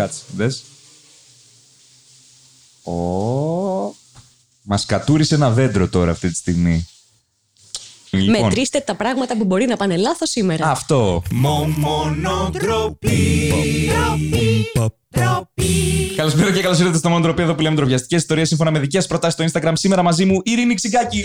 [0.00, 0.62] Κάτσε, δες.
[2.82, 3.94] Ω,
[4.62, 6.86] μας κατούρισε ένα δέντρο τώρα αυτή τη στιγμή.
[8.10, 10.70] Λοιπόν, Μετρήστε τα πράγματα που μπορεί να πάνε λάθος σήμερα.
[10.70, 11.22] αυτό.
[16.16, 19.06] Καλησπέρα και καλώς ήρθατε στο μόνο τροπή εδώ που λέμε ντροπιαστικές ιστορίες σύμφωνα με δικές
[19.06, 19.72] προτάσεις στο Instagram.
[19.74, 21.22] Σήμερα μαζί μου η Ειρήνη Ξυγκάκη.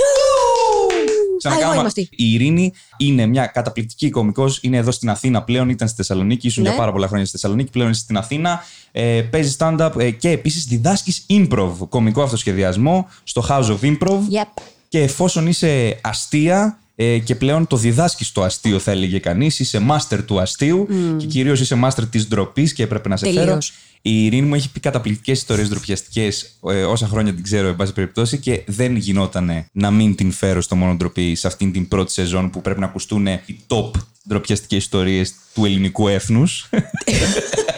[1.49, 2.09] Ξανακάνω, εγώ είμαι μα- αυτή.
[2.11, 4.59] Η Ειρήνη είναι μια καταπληκτική κωμικός.
[4.61, 5.69] Είναι εδώ στην Αθήνα πλέον.
[5.69, 6.47] Ήταν στη Θεσσαλονίκη.
[6.47, 6.69] Ήσουν Ναι.
[6.69, 7.69] για πάρα πολλά χρόνια στη Θεσσαλονίκη.
[7.71, 8.63] Πλέον είσαι στην Αθήνα.
[8.91, 14.17] Ε, παίζει stand-up ε, και επίσης διδάσκεις improv, κωμικό αυτοσχεδιασμό στο House of Improv.
[14.19, 14.61] Yep.
[14.87, 19.81] Και εφόσον είσαι αστεία ε, και πλέον το διδάσκεις το αστείο, θα έλεγε κανείς, είσαι
[19.89, 23.43] master του αστείου και κυρίως είσαι master της ντροπής και έπρεπε να σε Τελείως.
[23.45, 23.57] φέρω.
[24.01, 27.93] Η Ειρήνη μου έχει πει καταπληκτικές ιστορίες ντροπιαστικές ε, όσα χρόνια την ξέρω, εν πάση
[27.93, 32.11] περιπτώσει, και δεν γινόταν να μην την φέρω στο μόνο ντροπή σε αυτήν την πρώτη
[32.11, 33.91] σεζόν που πρέπει να ακουστούν οι top
[34.27, 36.69] ντροπιαστικές ιστορίες του ελληνικού έθνους.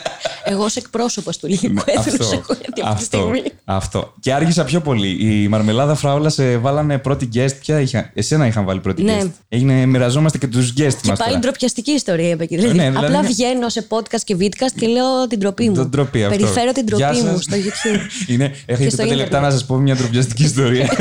[0.53, 3.41] Εγώ ως εκπρόσωπος του ελληνικού έθνου έχω έρθει αυτή τη Ναι, αυτό, στιγμή.
[3.65, 4.13] αυτό.
[4.19, 5.17] Και άργησα πιο πολύ.
[5.43, 7.51] Η Μαρμελάδα Φράουλα σε βάλανε πρώτη guest.
[7.59, 9.17] Ποια είχα, εσένα είχαν βάλει πρώτη Ναι.
[9.21, 9.29] guest.
[9.49, 11.19] Έγινε, μοιραζόμαστε και τους guest Και μας.
[11.19, 14.71] πάλι ντροπιαστική ιστορία είπε και δηλαδή, Ναι, δηλαδή Απλά είναι- βγαίνω σε podcast και vidcast
[14.75, 15.75] και λέω την ντροπή μου.
[15.75, 16.37] Τον ντροπή αυτό.
[16.37, 17.43] Περιφέρω την Γεια ντροπή μου σας.
[17.43, 17.99] στο YouTube.
[18.33, 19.51] Είναι, έχετε στο πέντε λεπτά ίντερνετ.
[19.51, 20.89] να σας πω μια ντροπιαστική ιστορία.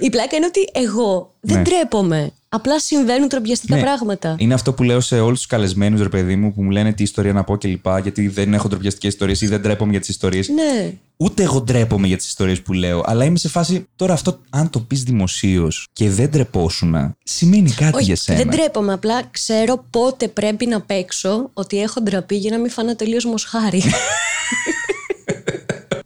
[0.00, 1.62] Η πλάκα είναι ότι εγώ δεν Ναι.
[1.62, 2.30] ντρέπομαι.
[2.48, 3.82] Απλά συμβαίνουν ντροπιαστικά Ναι.
[3.82, 4.34] πράγματα.
[4.38, 7.02] Είναι αυτό που λέω σε όλους τους καλεσμένους, ρε παιδί μου, που μου λένε τι
[7.02, 7.86] ιστορία να πω κλπ.
[8.02, 10.48] Γιατί δεν έχω ντροπιαστικές ιστορίες ή δεν ντρέπομαι για τις ιστορίες.
[10.48, 10.92] Ναι.
[11.16, 13.86] Ούτε εγώ ντρέπομαι για τις ιστορίες που λέω, αλλά είμαι σε φάση.
[13.96, 18.38] Τώρα αυτό, αν το πεις δημοσίως και δεν ντρεπόσουνα, σημαίνει κάτι Όχι, για σένα.
[18.38, 18.92] δεν ντρέπομαι.
[18.92, 23.82] Απλά ξέρω πότε πρέπει να παίξω ότι έχω ντραπεί για να μην φανώ τελείως μοσχάρι.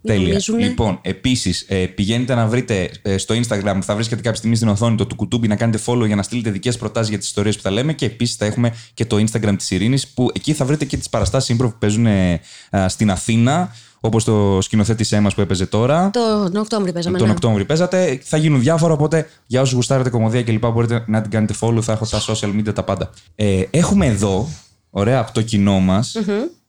[0.02, 0.26] Τέλεια.
[0.26, 0.62] Νομίζουνε.
[0.62, 4.96] Λοιπόν, επίσης, ε, πηγαίνετε να βρείτε ε, στο Instagram, θα βρίσκετε κάποια στιγμή στην οθόνη
[4.96, 7.62] το του κουτούμπι να κάνετε follow για να στείλετε δικές προτάσεις για τις ιστορίες που
[7.62, 7.92] θα λέμε.
[7.92, 11.08] Και επίσης θα έχουμε και το Instagram της Ειρήνης, που εκεί θα βρείτε και τις
[11.08, 16.10] παραστάσεις improv που παίζουν ε, α, στην Αθήνα, όπως το σκηνοθέτη Έμα που έπαιζε τώρα.
[16.10, 17.18] Τον Οκτώβριο παίζαμε.
[17.18, 17.32] Τον ναι.
[17.32, 18.20] Οκτώβριο παίζατε.
[18.22, 21.82] Θα γίνουν διάφορα, οπότε για όσους γουστάρετε κομμωδία και λοιπά μπορείτε να την κάνετε follow.
[21.82, 23.10] Θα έχω τα social media τα πάντα.
[23.34, 24.48] Ε, έχουμε εδώ,
[24.90, 26.16] ωραία, από το κοινό μας,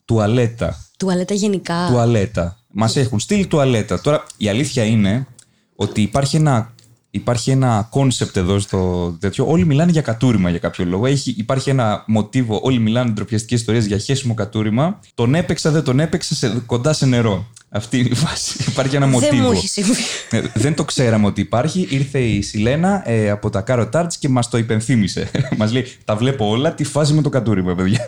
[0.05, 0.85] τουαλέτα.
[0.97, 1.87] Τουαλέτα γενικά.
[1.89, 2.60] Τουαλέτα.
[2.71, 4.01] Μας έχουν στείλει τουαλέτα.
[4.01, 5.27] Τώρα η αλήθεια είναι
[5.75, 6.73] ότι υπάρχει ένα,
[7.11, 9.45] υπάρχει ένα concept εδώ στο τέτοιο.
[9.47, 11.05] Όλοι μιλάνε για κατούριμα για κάποιο λόγο.
[11.05, 12.59] Έχει, υπάρχει ένα μοτίβο.
[12.63, 14.99] Όλοι μιλάνε ντροπιαστικές ιστορίες για χέσιμο κατούριμα.
[15.15, 17.47] Τον έπαιξα, δεν τον έπαιξα σε, κοντά σε νερό.
[17.73, 18.57] Αυτή είναι η βάση.
[18.71, 19.43] Υπάρχει ένα δεν μοτίβο.
[19.43, 19.93] μου έχει συμβεί.
[20.29, 21.87] Ε, δεν το ξέραμε ότι υπάρχει.
[21.89, 25.31] Ήρθε η Σιλένα ε, από τα Carrot Tarts και μας το υπενθύμισε.
[25.57, 26.73] μας λέει: Τα βλέπω όλα.
[26.73, 28.05] Τι φάση με το κατούριμα, παιδιά.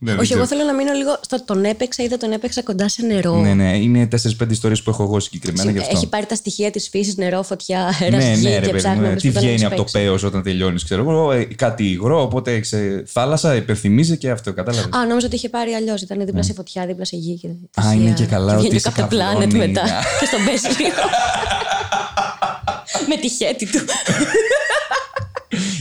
[0.00, 0.40] Ναι, δεν Όχι, ξέρω.
[0.40, 3.36] εγώ θέλω να μείνω λίγο στο τον έπαιξα ή δεν τον έπαιξα κοντά σε νερό.
[3.36, 4.08] Ναι, ναι, είναι
[4.42, 5.96] 4-5 ιστορίες που έχω εγώ συγκεκριμένα γι' αυτό.
[5.96, 8.76] Έχει πάρει τα στοιχεία της φύσης, νερό, φωτιά, αέρας, ναι, γη ναι, και ρε παιδί
[8.76, 9.08] ψάχνει μου.
[9.08, 10.00] να Τι βρει που δεν βγαίνει έχεις από το παίξεις.
[10.00, 11.32] πέος όταν τελειώνεις, ξέρω εγώ.
[11.32, 13.02] ε, Κάτι υγρό, οπότε ξε...
[13.06, 14.88] θάλασσα υπερθυμίζει και αυτό, κατάλαβες.
[14.96, 16.02] Α, νόμιζα ότι είχε πάρει αλλιώς.
[16.02, 17.38] Ήταν δίπλα σε φωτιά, δίπλα σε γη.
[17.38, 17.48] Και...
[17.48, 17.88] Ναι.
[17.88, 19.82] Α, είναι και καλά ότι βγαίνει είσαι ο Captain Planet καυλώνη, μετά.
[19.82, 19.90] ναι.
[20.20, 21.02] και στον πέσει λίγο.
[23.08, 23.78] Με τη χέτη του.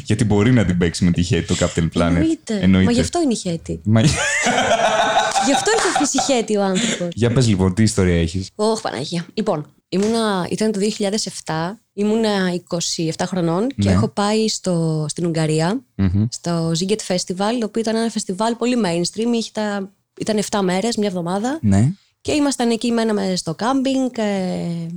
[0.07, 2.23] Γιατί μπορεί να την παίξει με τη χέτη το Captain Planet.
[2.45, 2.84] Εννοείται.
[2.84, 3.79] Μα γι' αυτό είναι η χέτη.
[3.84, 7.07] Μα- γι' αυτό έχει αφήσει χέτη ο άνθρωπος.
[7.13, 9.25] Για πες λοιπόν, τι ιστορία έχεις; Ωχ, Παναγία.
[9.34, 13.91] Λοιπόν, ήμουνα, ήταν το 2007, ήμουνα 27 χρονών και Ναι.
[13.91, 15.81] έχω πάει στο, στην ουγγαρια
[16.29, 20.95] στο Ziget Festival, το οποίο ήταν ένα φεστιβάλ πολύ mainstream, είχε τα, ήταν 7 μέρες,
[20.95, 21.59] μια εβδομάδα.
[21.62, 21.91] Ναι.
[22.28, 24.88] Και ήμασταν εκεί, μέναμε στο κάμπινγκ, ε,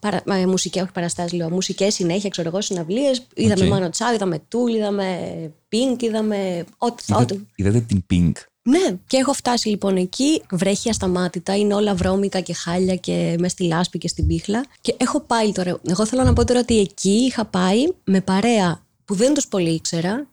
[0.00, 3.26] παρα, ε, μουσικές, όχι παραστάσεις λέω, μουσικές συνέχεια, ξέρω εγώ, συναυλίες.
[3.34, 3.70] Είδαμε Οκ.
[3.70, 5.18] Manu Chao, είδαμε Tool, είδαμε
[5.72, 8.32] Pink, είδαμε ό,τι ό,τι- Είδατε, είδατε την Pink.
[8.62, 10.42] ναι, και έχω φτάσει λοιπόν εκεί.
[10.50, 14.64] Βρέχει ασταμάτητα, είναι όλα βρώμικα και χάλια και με στη λάσπη και στην μπίχλα.
[14.80, 15.80] Και έχω πάει τώρα.
[15.88, 19.70] Εγώ θέλω να πω τώρα ότι εκεί είχα πάει με παρέα που δεν τους πολύ
[19.70, 20.26] ήξερα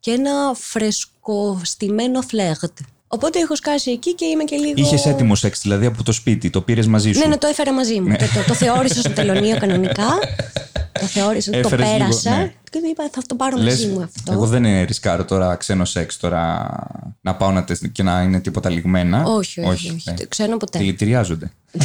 [0.00, 2.78] και ένα φρεσκοστημένο φλερτ.
[3.12, 4.72] Οπότε έχω σκάσει εκεί και είμαι και λίγο.
[4.76, 7.72] Είχες έτοιμο σεξ, δηλαδή από το σπίτι, το πήρες μαζί σου; Ναι, ναι, το έφερα
[7.72, 8.16] μαζί μου.
[8.16, 10.06] Το, το, το θεώρησα στο τελωνείο κανονικά.
[11.00, 12.30] Το θεώρησα, το Έφερες λίγο, πέρασα.
[12.36, 12.52] ναι.
[12.70, 14.32] Και είπα, θα το πάρω Λες, μαζί μου αυτό.
[14.32, 16.68] Εγώ δεν ρισκάρω τώρα ξένο σεξ τώρα
[17.20, 19.24] να πάω να τεστ και να είναι τίποτα ληγμένα.
[19.24, 20.02] Όχι, όχι, όχι.
[20.04, 20.14] ναι.
[20.14, 20.78] Το Ξένο ποτέ.
[20.78, 21.50] Δηλητηριάζονται.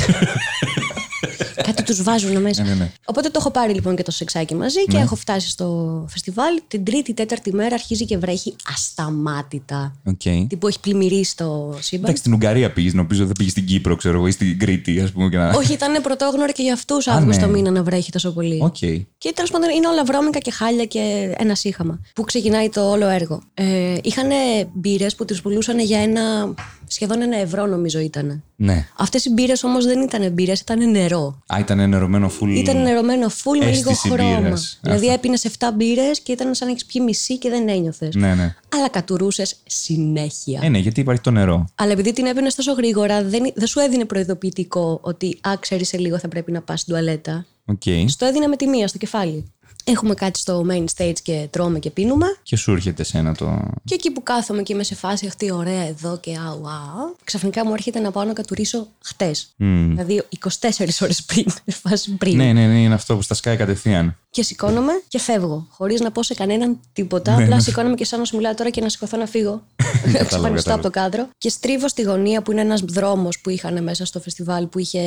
[1.63, 2.63] Κάτι τους βάζουν μέσα.
[2.63, 2.92] Ναι, ναι, ναι.
[3.06, 6.62] Οπότε το έχω πάρει λοιπόν και το σεξάκι μαζί και έχω φτάσει στο φεστιβάλ.
[6.68, 9.96] Την τρίτη, τέταρτη μέρα αρχίζει και βρέχει ασταμάτητα.
[10.06, 10.22] Οκ.
[10.22, 12.04] Τι που έχει πλημμυρίσει το σύμπαν.
[12.04, 15.12] Εντάξει, στην Ουγγαρία πήγες, νομίζω δεν πήγες στην Κύπρο, ξέρω εγώ, ή στην Κρήτη, ας
[15.12, 15.30] πούμε.
[15.30, 15.50] Και να...
[15.50, 17.52] Όχι, ήταν πρωτόγνωρο και για αυτούς Αύγουστο ναι.
[17.52, 18.60] μήνα να βρέχει τόσο πολύ.
[18.62, 18.78] Οκ.
[19.18, 22.00] Και τέλος πάντων είναι όλα βρώμικα και χάλια και ένα σίχαμα.
[22.16, 23.42] Πού ξεκινάει το όλο έργο.
[23.54, 24.30] Ε, είχαν
[24.74, 26.54] μπύρες που τις πουλούσαν για ένα
[26.88, 28.44] Σχεδόν ένα ευρώ νομίζω ήταν.
[28.56, 28.88] Ναι.
[28.98, 31.42] Αυτές οι μπύρες όμως δεν ήταν μπύρες, ήταν νερό.
[31.54, 32.50] Α, ήταν νερωμένο full.
[32.50, 34.40] Ήταν νερωμένο full με λίγο Αίσθηση χρώμα.
[34.40, 34.80] μπύρας.
[34.82, 35.14] Δηλαδή Αυτό.
[35.18, 38.16] έπινες 7 μπύρες και ήταν σαν να έχεις πιει μισή και δεν ένιωθες.
[38.16, 38.56] Ναι, ναι.
[38.76, 40.60] Αλλά κατουρούσες συνέχεια.
[40.64, 41.66] Ε, ναι, γιατί υπάρχει το νερό.
[41.76, 45.98] Αλλά επειδή την έπαιρνε τόσο γρήγορα, δεν, δεν σου έδινε προειδοποιητικό ότι Α, ξέρεις σε
[45.98, 47.46] λίγο θα πρέπει να πας στην τουαλέτα.
[47.66, 47.82] Οκ.
[48.08, 49.54] Στο έδινε με τη μία στο κεφάλι.
[49.88, 52.26] Έχουμε κάτι στο main stage και τρώμε και πίνουμε.
[52.44, 53.60] Και σου έρχεται σένα το.
[53.84, 57.66] Και εκεί που κάθομαι και είμαι σε φάση αυτή ωραία εδώ και αου αου, ξαφνικά
[57.66, 59.54] μου έρχεται να πάω να κατουρίσω χτες.
[59.58, 60.24] Δηλαδή
[60.60, 60.70] 24
[61.02, 61.46] ώρες πριν.
[61.66, 62.36] σε φάση πριν.
[62.36, 64.18] Ναι, ναι, ναι, είναι αυτό που στα σκάει κατευθείαν.
[64.30, 65.68] Και σηκώνομαι και φεύγω.
[65.70, 67.36] Χωρίς να πω σε κανέναν τίποτα.
[67.36, 67.62] Ναι, Απλά ναι.
[67.62, 69.64] σηκώνομαι και σαν να σου μιλάω τώρα και να σηκωθώ να φύγω.
[70.06, 70.74] Εξαφανιστώ κατάλαβα.
[70.74, 71.28] από το κάδρο.
[71.38, 75.00] Και στρίβω στη γωνία που είναι ένας δρόμος που είχαν μέσα στο φεστιβάλ που είχε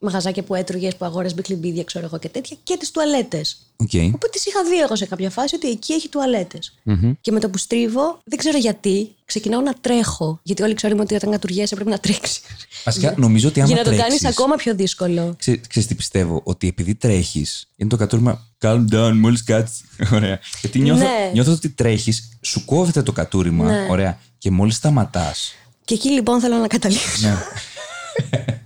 [0.00, 2.56] μαγαζάκια που έτρωγες, που αγόραζες μπιχλιμπίδια, ξέρω εγώ και τέτοια.
[2.62, 3.56] Και τις τουαλέτες.
[3.76, 3.90] Οκ.
[4.16, 6.74] Οπότε τις είχα δει εγώ σε κάποια φάση ότι εκεί έχει τουαλέτες.
[7.20, 10.40] Και με το που στρίβω, δεν ξέρω γιατί, ξεκινάω να τρέχω.
[10.42, 12.40] Γιατί όλοι ξέρουμε ότι όταν κατουριέσαι πρέπει να τρέξεις.
[12.84, 15.34] Βασικά, νομίζω ότι άμα Για να το κάνεις τρέξεις- ακόμα πιο δύσκολο.
[15.38, 19.80] Ξέ, ξέρεις τι πιστεύω, ότι επειδή τρέχεις, είναι το κατούριμα calm down, μόλις κάτσεις.
[20.16, 20.38] Ωραία.
[20.60, 21.30] Γιατί νιώθω, Ναι.
[21.32, 23.64] νιώθω ότι τρέχεις, σου κόβεται το κατούριμα.
[23.64, 23.86] Ναι.
[23.90, 24.18] Ωραία.
[24.38, 25.32] Και μόλις σταματά.
[25.84, 27.28] Και εκεί λοιπόν θέλω να καταλήξω.
[27.28, 27.36] Ναι.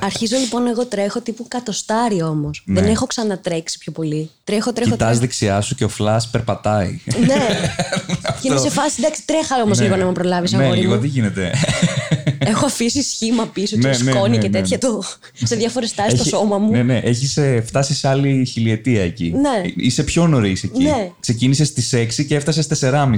[0.00, 2.62] Αρχίζω λοιπόν εγώ τρέχω τύπου κατοστάρι όμως.
[2.66, 2.80] Ναι.
[2.80, 4.30] Δεν έχω ξανατρέξει πιο πολύ.
[4.44, 4.90] Τρέχω, τρέχω.
[4.90, 5.20] Κοιτάς τρέχω.
[5.20, 7.00] δεξιά σου και ο φλα περπατάει.
[7.26, 7.46] ναι.
[8.40, 11.00] και είμαι σε φάση, εντάξει, τρέχα όμως λίγο να με προλάβεις, ναι, αγόρι λίγο μου.
[11.00, 11.50] τι γίνεται.
[12.44, 14.88] Έχω αφήσει σχήμα πίσω Ναι, και ναι, σκόνη ναι, και ναι, τέτοια ναι.
[14.88, 15.02] το,
[15.42, 16.70] σε διάφορες τάσεις στο Έχει- σώμα μου.
[16.70, 19.34] Ναι, ναι, έχεις φτάσεις σε άλλη χιλιετία εκεί.
[19.40, 19.62] Ναι.
[19.76, 20.82] Είσαι πιο νωρί εκεί.
[20.82, 21.10] Ναι.
[21.20, 23.14] Ξεκίνησες στις 6 και έφτασες στι 4.30.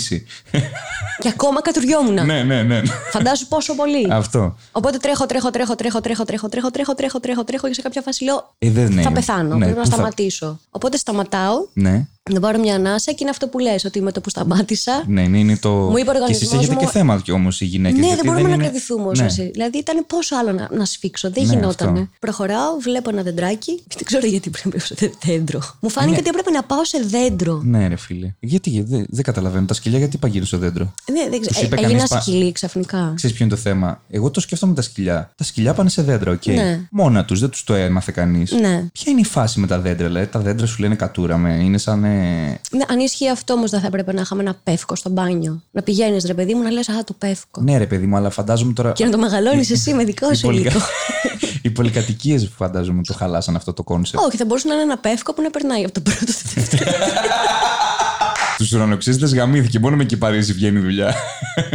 [1.18, 2.26] Και ακόμα κατουριόμουν.
[2.26, 2.82] ναι, ναι, ναι.
[3.10, 4.06] Φαντάσου πόσο πολύ.
[4.10, 4.56] Αυτό.
[4.72, 8.02] Οπότε τρέχω, τρέχω, τρέχω, τρέχω, τρέχω, τρέχω, τρέχω, τρέχω, τρέχω, τρέχω, τρέχω και σε κάποια
[8.02, 9.10] φάση λέω Ε, δεν θα είναι.
[9.10, 10.60] πεθάνω, Ναι, πρέπει να πού θα- σταματήσω.
[10.70, 12.06] Οπότε σταματάω, Ναι.
[12.32, 15.04] Να πάρω μια ανάσα και είναι αυτό που λες, ότι με το που σταμάτησα.
[15.06, 15.68] Ναι, ναι, είναι το.
[15.70, 17.98] Μου είπε ο και εσεί οργανισμός έχετε μου- και θέμα κι όμως οι γυναίκες.
[17.98, 19.28] ναι, δεν μπορούμε να κρατηθούμε όσο ναι.
[19.28, 19.50] εσύ.
[19.52, 21.30] Δηλαδή ήταν πόσο άλλο να, να σφίξω.
[21.30, 21.90] Δεν Ναι, γινότανε.
[22.00, 22.10] αυτό.
[22.20, 23.74] Προχωράω, βλέπω ένα δεντράκι.
[23.88, 25.60] Και δεν ξέρω γιατί πρέπει να πάω σε δέντρο.
[25.80, 27.60] Μου φάνηκε ότι έπρεπε να πάω σε δέντρο.
[27.64, 28.34] Ναι, ρε φίλε.
[28.40, 29.66] Γιατί, δεν δεν καταλαβαίνω.
[29.66, 30.94] Τα σκυλιά γιατί παγγείλουν στο δέντρο.
[31.12, 31.66] Ναι, δεν Τους ξέρω.
[31.66, 33.12] είπε Ε, Έγινα κανείς πα- σκυλί ξαφνικά.
[33.16, 35.32] Ξέρεις ποιο είναι το θέμα; Εγώ το σκέφτομαι με τα σκυλιά.
[35.36, 36.46] Τα σκυλιά πάνε σε δέντρα, οκ.
[36.46, 36.80] Ναι.
[36.90, 38.52] Μόνα τους, δεν τους το έμαθε κανείς.
[38.52, 38.84] Ναι.
[38.92, 41.52] Ποια είναι η φάση με τα δέντρα, δηλαδή τα δέντρα σου λένε κατούρα με.
[41.62, 42.12] Είναι σαν.
[42.14, 42.60] Ε...
[42.70, 45.62] Ναι, αν ισχύει αυτό όμως, δεν θα έπρεπε να είχαμε ένα πεύκο στο μπάνιο.
[45.70, 47.60] Να πηγαίνεις, ρε παιδί μου, να λες: Α, το πεύκο.
[47.60, 48.92] Ναι, ρε παιδί μου, αλλά φαντάζομαι τώρα.
[48.92, 50.70] Και να το μεγαλώνεις εσύ με δικό οι, σου πολυκα...
[50.70, 50.86] υλικό.
[51.62, 54.24] οι πολυκατοικίες φαντάζομαι το χαλάσαν αυτό το concept.
[54.24, 56.90] Όχι, θα μπορούσε να είναι ένα πεύκο που να περνάει από το πρώτο στο δεύτερο.
[58.58, 59.78] Τους ουρανοξύστε γαμήθηκε.
[59.78, 61.14] Μόνο με κυπαρίζει βγαίνει η δουλειά.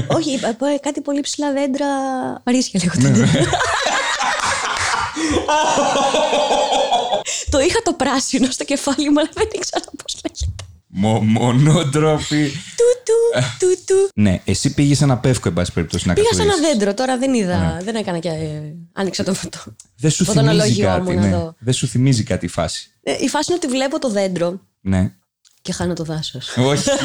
[0.08, 1.86] Όχι, είπα, πω, κάτι πολύ ψηλά δέντρα.
[2.44, 3.48] Παρίσια Ναι, λέγονται.
[7.50, 10.64] Το είχα το πράσινο στο κεφάλι μου, αλλά δεν ήξερα πώς λέγεται.
[10.92, 12.52] Μο, μονότροπη.
[12.78, 14.10] Τούτου, τούτου.
[14.14, 16.74] ναι, εσύ πήγες σε ένα πεύκο, εν πάση περιπτώσει, να Πήγα σε ένα καθορίσεις.
[16.78, 17.58] δέντρο, τώρα δεν είδα.
[17.58, 17.84] Ναι.
[17.84, 18.30] Δεν έκανα και.
[18.30, 18.62] ε,
[18.94, 19.60] Άνοιξα το φωτό.
[19.98, 21.02] Δεν σου το θυμίζει αναλογιό κάτι.
[21.02, 21.30] μου να Ναι.
[21.36, 21.56] δω.
[21.60, 22.92] Δεν σου θυμίζει κάτι η φάση.
[23.04, 25.12] Ε, Η φάση είναι ότι βλέπω το δέντρο Ναι.
[25.62, 26.58] και χάνω το δάσος.
[26.58, 26.90] Όχι.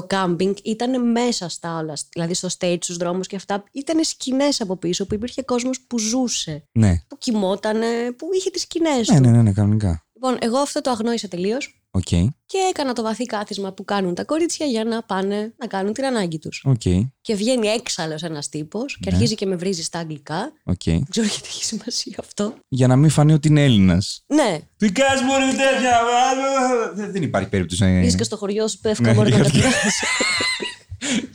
[0.00, 1.96] το κάμπινγκ ήταν μέσα στα όλα.
[2.12, 3.64] Δηλαδή στο stage, στους δρόμους και αυτά.
[3.72, 6.62] Ήταν σκηνές από πίσω που υπήρχε κόσμος που ζούσε.
[6.72, 7.02] ναι.
[7.08, 7.86] Που κοιμότανε,
[8.16, 9.22] που είχε τις σκηνές Ναι, του.
[9.22, 10.02] ναι, ναι, ναι, κανονικά.
[10.12, 12.32] Λοιπόν, εγώ αυτό το αγνόησα τελείως Οκ.
[12.46, 16.04] και έκανα το βαθύ κάθισμα που κάνουν τα κορίτσια για να πάνε να κάνουν την
[16.04, 16.62] ανάγκη τους.
[16.66, 16.80] Οκ.
[17.20, 19.16] Και βγαίνει έξαλλος ένας τύπος και Ναι.
[19.16, 20.52] αρχίζει και με βρίζει στα αγγλικά.
[20.64, 20.82] Οκ.
[20.84, 24.24] Δεν ξέρω γιατί έχει σημασία αυτό; Για να μην φανεί ότι είναι Έλληνας.
[24.26, 25.98] Ναι, Τι κάνεις, Μωρή, τέτοια.
[26.94, 29.36] Δεν- Δεν υπάρχει περίπτωση να είσαι και στο χωριό σου, πέφτει Ναι, μόνο να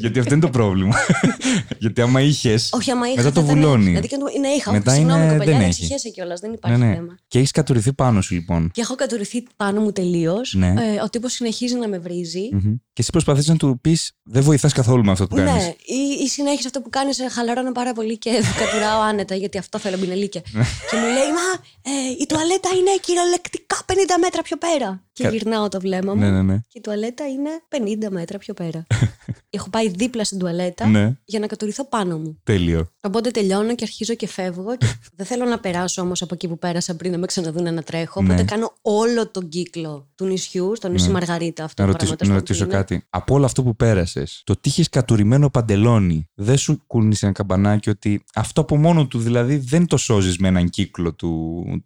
[0.08, 0.20] γιατί- τα πειράζει.
[0.20, 0.96] Γιατί αυτό είναι το πρόβλημα.
[1.84, 2.70] Γιατί άμα είχες.
[2.74, 3.16] Όχι, άμα είχα.
[3.16, 3.84] Μετά το θα ήταν- βουλώνει.
[3.86, 4.72] Δηλαδή και το- ναι, είχα.
[4.72, 5.80] Μετά Συγγνώμη, είναι- κοπελιά, δεν δεν έχει.
[5.82, 6.40] ψυχέσαι κιόλας.
[6.40, 6.94] Δεν Ναι, υπάρχει ναι.
[6.96, 7.18] θέμα.
[7.28, 8.72] Και έχεις κατουρηθεί πάνω σου λοιπόν.
[8.74, 10.54] Και έχω κατουρηθεί πάνω μου τελείως.
[10.54, 10.68] Ναι.
[10.68, 12.50] Ε, ο τύπος συνεχίζει να με βρίζει.
[12.52, 12.74] Μμμ.
[12.94, 15.54] Και εσύ προσπαθείς να του πεις: Δεν βοηθάς καθόλου με αυτό που κάνεις.
[15.64, 19.78] Ναι, ή, ή συνέχισε αυτό που κάνεις, χαλαρώνω πάρα πολύ και κατουράω άνετα, γιατί αυτό
[19.80, 20.42] θέλω μπινελίκια.
[20.52, 20.64] Ναι.
[20.90, 21.48] και μου λέει, Μα
[21.82, 25.04] ε, η τουαλέτα είναι κυριολεκτικά 50 μέτρα πιο πέρα.
[25.14, 26.20] Και Κα- γυρνάω το βλέμμα μου.
[26.20, 26.56] Ναι, ναι, ναι.
[26.68, 27.50] Και η τουαλέτα είναι
[28.08, 28.86] 50 μέτρα πιο πέρα.
[29.56, 31.14] Έχω πάει δίπλα στην τουαλέτα Ναι.
[31.26, 32.40] για να κατουριθώ πάνω μου.
[32.44, 32.92] Τέλειο.
[33.02, 34.78] Οπότε τελειώνω και αρχίζω και φεύγω.
[34.78, 34.86] Και
[35.18, 38.22] δεν θέλω να περάσω όμως από εκεί που πέρασα πριν να με ξαναδούν να τρέχω.
[38.22, 38.28] Ναι.
[38.34, 42.36] Οπότε κάνω όλο τον κύκλο του νησιού, στο νησί Μαργαρίτα αυτό Να το ρωτήσω, πράγμα.
[42.36, 43.00] να τέλος πάντων ρωτήσω που είναι.
[43.00, 43.08] κάτι.
[43.10, 47.90] Από όλο αυτό που πέρασες, το ότι είχες κατουρημένο παντελόνι, δεν σου κούνησε ένα καμπανάκι
[47.90, 51.16] ότι αυτό από μόνο του δηλαδή δεν το σώζεις με έναν κύκλο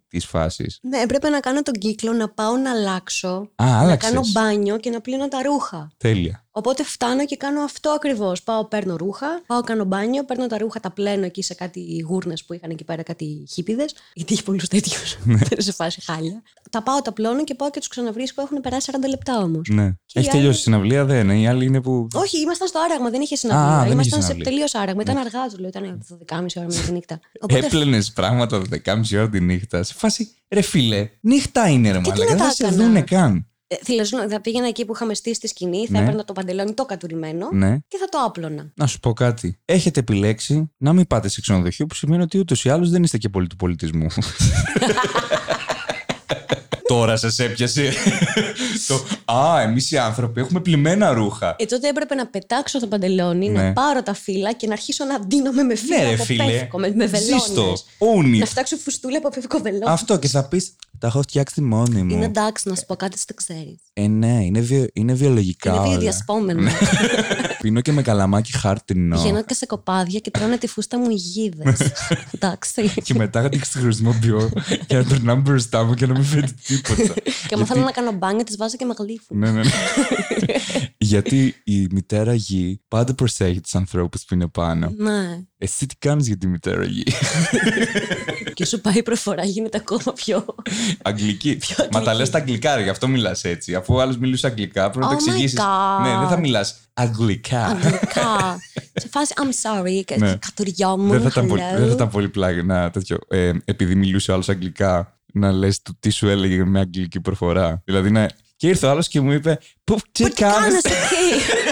[0.08, 3.50] της φάσης; Ναι, έπρεπε να κάνω τον κύκλο, να πάω να αλλάξω.
[3.54, 4.10] Α, να άλλαξες.
[4.10, 5.90] κάνω μπάνιο και να πλύνω τα ρούχα.
[5.96, 6.46] Τέλεια.
[6.58, 8.42] Οπότε φτάνω και κάνω αυτό ακριβώς.
[8.42, 12.44] Πάω, παίρνω ρούχα, πάω, κάνω μπάνιο, παίρνω τα ρούχα, τα πλένω εκεί σε κάτι γούρνες
[12.44, 13.84] που είχαν εκεί πέρα, κάτι χίπιδε.
[14.12, 15.18] Γιατί έχει πολλούς τέτοιους.
[15.24, 15.38] Ναι.
[15.66, 16.42] σε φάση χάλια.
[16.70, 18.42] Τα πάω, τα πλώνω και πάω και τους ξαναβρίσκω.
[18.42, 19.68] Έχουν περάσει 40 λεπτά όμως.
[19.68, 19.90] Ναι.
[20.06, 21.38] Και Έχει οι τελειώσει η άλλοι- συναυλία, δεν είναι.
[21.40, 22.06] Οι άλλοι είναι που.
[22.14, 23.76] Όχι, ήμασταν στο άραγμα, δεν είχε Α, συναυλία.
[23.76, 24.44] δεν είχε ήμασταν σε συναυλία.
[24.44, 25.02] τελείως άραγμα.
[25.02, 25.68] Ήταν αργά, του λέω.
[25.68, 27.20] Ήταν 12.30 ώρα με τη νύχτα.
[27.40, 29.82] Οπότε Έπλαινες πράγματα 12.30 ώρα τη νύχτα.
[29.82, 32.30] Σε φάση, ρε φίλε, νύχτα είναι ρε τι μαλάκα.
[32.30, 33.46] να Δεν τα σε έκανα; δούνε καν.
[33.70, 35.98] Ε, θυλαζόνα- θα πήγαινα εκεί που είχαμε στήσει τη σκηνή, θα Ναι.
[35.98, 37.76] έπαιρνα το παντελόνι το κατουρημένο Ναι.
[37.88, 38.72] και θα το άπλωνα.
[38.74, 39.58] Να σου πω κάτι.
[39.64, 43.18] Έχετε επιλέξει να μην πάτε σε ξενοδοχείο που σημαίνει ότι ούτως ή άλλως δεν είστε
[43.18, 44.06] και πολύ του πολιτισμού.
[46.88, 47.92] Τώρα σα έπιασε.
[48.88, 49.04] το,
[49.34, 51.56] Α, εμείς οι άνθρωποι έχουμε πλημμένα ρούχα.
[51.58, 53.62] Ε, τότε έπρεπε να πετάξω το παντελόνι, Ναι.
[53.62, 56.44] να πάρω τα φύλλα και να αρχίσω να ντύνομαι με φύλλα Ναι, ρε από φίλε.
[56.44, 57.38] πεύκο, με, με Ζήστο.
[57.54, 57.84] βελόνες.
[57.98, 58.38] Own it.
[58.38, 59.82] Να φτιάξω φουστούλα από πεύκο βελόνι.
[59.86, 60.72] Αυτό και θα πεις.
[60.98, 62.14] Τα έχω φτιάξει μόνη μου.
[62.14, 63.78] Είναι εντάξει να σου πω κάτι, δεν το ξέρεις.
[63.92, 65.70] Ε, ναι, είναι, βιο, είναι βιολογικά.
[65.70, 65.88] Είναι όλα.
[65.88, 66.70] βιοδιασπόμενο.
[67.60, 69.16] Πίνω και με καλαμάκι χάρτινο.
[69.16, 71.80] Πηγαίνω και σε κοπάδια και τρώνε τη φούστα μου οι γίδες.
[72.34, 72.90] εντάξει.
[73.02, 74.50] και μετά τη χρησιμοποιώ
[74.88, 77.14] για να περνάω μπροστά μου και να μην φαίνεται τίποτα.
[77.48, 79.36] και άμα θέλω να κάνω μπάνια, τις βάζω και με γλύφους.
[79.36, 79.70] ναι, ναι, ναι.
[80.98, 84.92] Γιατί η μητέρα γη πάντα προσέχει τους ανθρώπους που είναι πάνω.
[84.96, 85.42] ναι.
[85.60, 87.02] Εσύ τι κάνεις για τη μητέρα γη.
[88.54, 90.44] και σου πάει η προφορά, γίνεται ακόμα πιο.
[91.02, 91.58] Αγγλική.
[91.78, 92.16] Μα τα αγγλική.
[92.16, 93.74] λες στα αγγλικά, ρε, γι' αυτό μιλάς έτσι.
[93.74, 95.58] Αφού ο άλλος μιλούσε αγγλικά, πρέπει να το Oh my εξηγήσεις.
[95.60, 96.02] God.
[96.02, 97.64] Ναι, δεν θα μιλάς αγγλικά.
[97.64, 98.58] Αγγλικά.
[99.00, 100.36] σε φάση I'm sorry, και Ναι.
[100.36, 101.08] κατουριόμουν.
[101.08, 101.78] δεν, θα ήταν πολύ, hello.
[101.78, 103.18] δεν θα ήταν πολύ πλάγι να τέτοιο.
[103.28, 107.82] Ε, επειδή μιλούσε ο άλλος αγγλικά, να λες του τι σου έλεγε με αγγλική προφορά.
[107.84, 108.28] Δηλαδή να.
[108.56, 109.58] Και ήρθε ο άλλος και μου είπε.
[109.84, 110.82] Πού τι Πού τι κάνεις; κάνεις.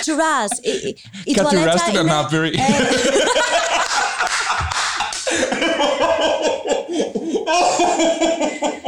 [0.00, 0.10] εκεί.
[0.10, 0.50] Κατσουράς.
[0.60, 2.48] Η- η- Η Κατουράς τουαλέτα την είναι- ανάπηρη.
[2.48, 2.60] Ε,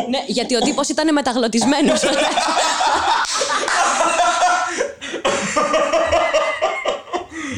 [0.09, 2.00] Ναι, γιατί ο τύπος ήταν μεταγλωτισμένος.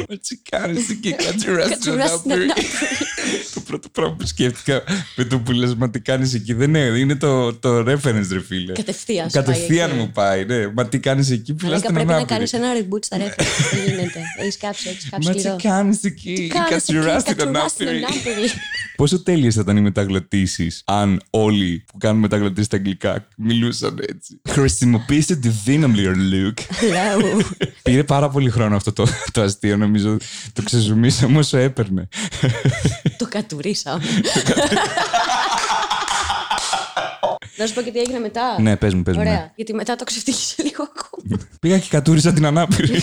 [0.06, 2.42] Τι κάνει εκεί, κατσουρά την Κατσουράς την ανάπηρη.
[2.50, 2.68] ανάπηρη.
[3.54, 4.82] Το πρώτο πράγμα που σκέφτηκα
[5.16, 8.40] με το που λες μα τι κάνεις εκεί δεν είναι, είναι το, το reference ρε
[8.40, 8.72] φίλε.
[8.72, 9.98] Κατευθείαν σου πάει Κατευθείαν εκεί.
[9.98, 10.68] μου πάει, ναι.
[10.68, 12.38] Μα τι κάνεις εκεί, πουλάς Μαλάκα, την πρέπει να ανάπηρη.
[12.38, 13.34] κάνεις ένα reboot στα ρέφη.
[13.76, 14.20] Δεν γίνεται.
[14.40, 15.56] Έχεις κάψει, έχεις κάψει Μα σκληρό.
[15.56, 17.22] τι κάνεις εκεί, Κάνεις εκεί, κατσουράς
[18.96, 19.02] την κατσουράς την ανάπηρη.
[19.02, 19.02] ανάπηρη.
[19.02, 24.40] Πόσο τέλειες θα ήταν οι μεταγλωτήσεις αν όλοι που κάνουν μεταγλωτήσεις στα αγγλικά μιλούσαν έτσι;
[24.48, 26.60] Χρησιμοποιήστε τη δύναμη, Luke.
[26.60, 27.40] Hello.
[27.82, 30.16] Πήρε πάρα πολύ χρόνο αυτό το, το αστείο, νομίζω
[30.52, 32.08] το ξεζουμίσαμε όσο έπαιρνε.
[33.18, 34.04] Το κατουρίσαμε.
[37.56, 38.60] Να σου πω και τι έγινε μετά.
[38.60, 39.22] ναι, πες μου, πες μου.
[39.22, 39.28] ναι.
[39.28, 39.52] Ωραία.
[39.54, 41.46] Γιατί μετά το ξεφτίλισε λίγο ακόμα.
[41.60, 43.02] Πήγα και κατούρισα την ανάπηρη.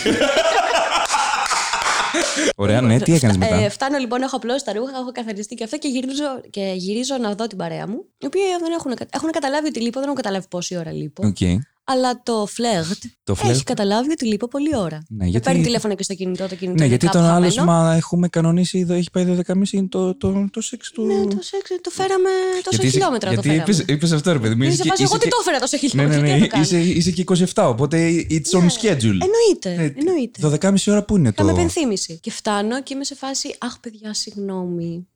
[2.56, 3.70] Ωραία, ναι, τι έκανες Ε, μετά.
[3.70, 7.34] φτάνω λοιπόν, έχω απλώσει τα ρούχα, έχω καθαριστεί και αυτό και γυρίζω, και γυρίζω να
[7.34, 8.04] δω την παρέα μου.
[8.18, 11.26] Οι οποίοι δεν έχουν, κα- έχουν καταλάβει ότι λείπω, δεν έχουν καταλάβει πόση ώρα λείπω.
[11.26, 11.36] Οκ.
[11.84, 13.54] Αλλά το φλερτ Το φλερτ.
[13.54, 14.96] έχει καταλάβει ότι λείπω πολλή ώρα.
[15.08, 16.66] Ναι, Με γιατί- παίρνει τηλέφωνο και στο κινητό, το κινητό.
[16.78, 17.64] Ναι, είναι γιατί κάπου τον άλλο, χαμένο.
[17.64, 21.02] μα έχουμε κανονίσει, εδώ έχει πάει 12.30 είναι το, το, το σεξ του.
[21.04, 23.28] Ναι, το σεξ, το φέραμε τόσο γιατί είσαι- χιλιόμετρα.
[23.32, 23.72] γιατί το φέραμε.
[23.72, 24.62] είπες, είπες αυτό, ρε παιδί μου.
[24.62, 26.20] Είναι είσαι σε και- φάση, είσαι εγώ τι και- το έφερα τόσο Ναι, ναι, χιλιόμετρα.
[26.20, 26.62] ναι, τι να το κάνω.
[26.64, 27.20] είσαι, είσαι και
[27.54, 29.18] 27, οπότε it's on schedule.
[29.26, 29.74] Εννοείται.
[29.76, 30.40] Ναι, εννοείται.
[30.42, 31.56] 12.30 ώρα που είναι Κάμε το.
[31.58, 32.18] επενθύμηση.
[32.22, 35.06] Και φτάνω και είμαι σε φάση, Αχ, παιδιά, συγγνώμη.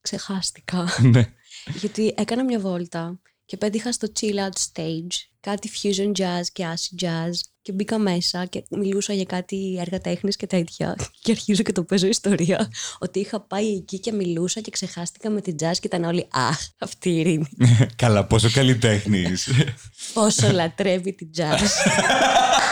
[0.00, 0.86] Ξεχάστηκα.
[1.02, 1.22] Ναι.
[1.80, 7.04] Γιατί έκανα μια βόλτα και πέτυχα στο chill out stage κάτι fusion jazz και acid
[7.04, 11.72] jazz και μπήκα μέσα και μιλούσα για κάτι έργα τέχνης και τέτοια και αρχίζω και
[11.72, 12.70] το παίζω ιστορία.
[12.98, 16.58] Ότι είχα πάει εκεί και μιλούσα και ξεχάστηκα με την jazz και ήταν όλοι αχ
[16.78, 17.48] αυτή η Ειρήνη
[17.96, 19.74] Καλά, πόσο καλλιτέχνη είσαι.
[20.14, 21.60] πόσο λατρεύει την jazz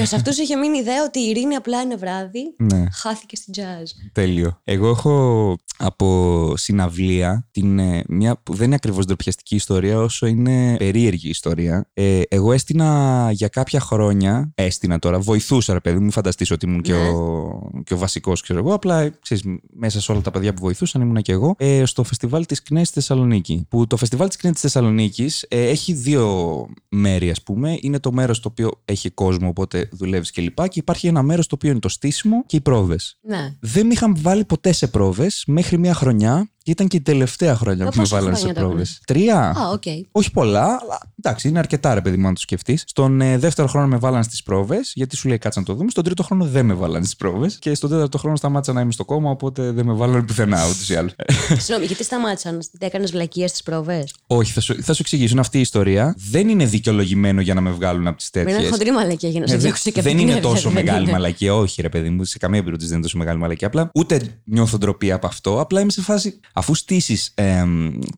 [0.00, 2.84] και σε αυτούς είχε μείνει η ιδέα ότι η Ειρήνη απλά ένα βράδυ Ναι.
[2.92, 4.60] χάθηκε στην jazz Τέλειο.
[4.64, 10.76] Εγώ έχω από συναυλία την, ε, μια που δεν είναι ακριβώς ντροπιαστική ιστορία, όσο είναι
[10.76, 11.90] περίεργη ιστορία.
[11.94, 14.52] Ε, εγώ έστεινα για κάποια χρόνια.
[14.54, 17.08] Έστεινα τώρα, βοηθούσα ρε παιδί μου, μην φανταστείς ότι ήμουν και Ναι.
[17.08, 18.74] ο, και ο βασικός, ξέρω εγώ.
[18.74, 21.54] Απλά ε, ξέρεις, μέσα σε όλα τα παιδιά που βοηθούσαν ήμουνα και εγώ.
[21.58, 23.66] Ε, στο φεστιβάλ της ΚΝΕ στη Θεσσαλονίκη.
[23.68, 27.78] Που το φεστιβάλ της ΚΝΕ τη Θεσσαλονίκης ε, έχει δύο μέρη, ας πούμε.
[27.80, 30.62] Είναι το μέρος το οποίο έχει κόσμο, οπότε δουλεύεις κλπ.
[30.62, 33.18] Και, και υπάρχει ένα μέρος το οποίο είναι το στήσιμο και οι πρόβες.
[33.20, 37.00] ναι Δεν με είχαν βάλει ποτέ σε πρόβες μέχρι μια χρονιά και ήταν και η
[37.00, 38.82] τελευταία χρονιά Ε, που με πόσα βάλανε σε χρόνια το πρόβε.
[38.82, 39.38] έκανες; Τρία.
[39.40, 39.82] α οκ
[40.12, 42.82] Όχι πολλά, αλλά εντάξει, είναι αρκετά ρε παιδί μου, αν το σκεφτείς.
[42.86, 45.90] Στον ε, δεύτερο χρόνο με βάλαν στις πρόβες, γιατί σου λέει κάτσε να το δούμε.
[45.90, 47.58] Στον τρίτο χρόνο δεν με βάλαν στις πρόβες.
[47.58, 50.88] Και στον τέταρτο χρόνο σταμάτησα να είμαι στο κόμμα, οπότε δεν με βάλαν πουθενά ούτως
[50.88, 51.14] ή άλλως.
[51.48, 54.04] Συγγνώμη, γιατί σταμάτησαν, έκανες βλακίε στις προβέ.
[54.26, 55.30] Όχι, θα σου, θα σου εξηγήσω.
[55.32, 56.14] Είναι αυτή η ιστορία.
[56.30, 58.60] Δεν είναι δικαιολογημένο για να με βγάλουν από τις Με τέτοιες.
[58.62, 60.50] ένα χοντρή μαλακία για να σε Ναι, δεν- διώξουν και από δεν την είναι έρευνα,
[60.54, 61.12] τόσο δεν μεγάλη είναι.
[61.12, 61.54] μαλακία.
[61.54, 63.66] Όχι, ρε παιδί μου, σε καμία περίπτωση δεν είναι τόσο μεγάλη μαλακία.
[63.66, 65.60] Απλά ούτε νιώθω ντροπή από αυτό.
[65.60, 66.40] Απλά είμαι σε φάση.
[66.58, 67.34] Αφού στήσεις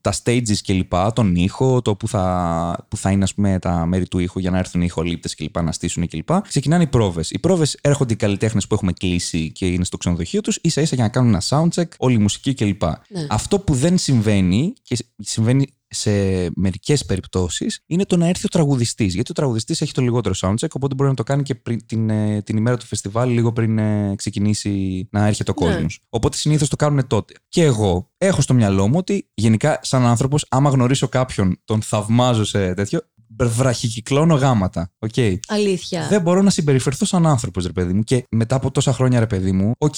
[0.01, 4.09] τα stages κλπ., τον ήχο, το που θα, που θα είναι ας πούμε, τα μέρη
[4.09, 7.31] του ήχου για να έρθουν οι ηχολήπτες κλπ., να στήσουν κλπ., ξεκινάνε οι πρόβες.
[7.31, 10.95] Οι πρόβες έρχονται οι καλλιτέχνες που έχουμε κλείσει και είναι στο ξενοδοχείο τους, ίσα ίσα
[10.95, 12.83] για να κάνουν ένα soundcheck, όλη η μουσική κλπ.
[12.83, 13.27] Ναι.
[13.29, 16.11] Αυτό που δεν συμβαίνει και συμβαίνει σε
[16.55, 19.15] μερικές περιπτώσεις είναι το να έρθει ο τραγουδιστής.
[19.15, 22.11] Γιατί ο τραγουδιστής έχει το λιγότερο soundcheck, οπότε μπορεί να το κάνει και πριν, την,
[22.11, 25.73] ε, την ημέρα του φεστιβάλ, λίγο πριν ε, ξεκινήσει να έρχεται ο Ναι.
[25.73, 26.01] κόσμος.
[26.09, 27.35] Οπότε συνήθως το κάνουν τότε.
[27.49, 32.45] Και εγώ έχω στο μυαλό μου ότι γενικά, σαν άνθρωπος, άμα γνωρίσω κάποιον, τον θαυμάζω
[32.45, 33.01] σε τέτοιο,
[33.41, 34.91] βραχικυκλώνω γάματα.
[34.99, 35.15] Οκ.
[35.49, 36.07] Αλήθεια.
[36.11, 38.03] Δεν μπορώ να συμπεριφερθώ σαν άνθρωπος, ρε παιδί μου.
[38.03, 39.95] Και μετά από τόσα χρόνια, ρε παιδί μου, οκ,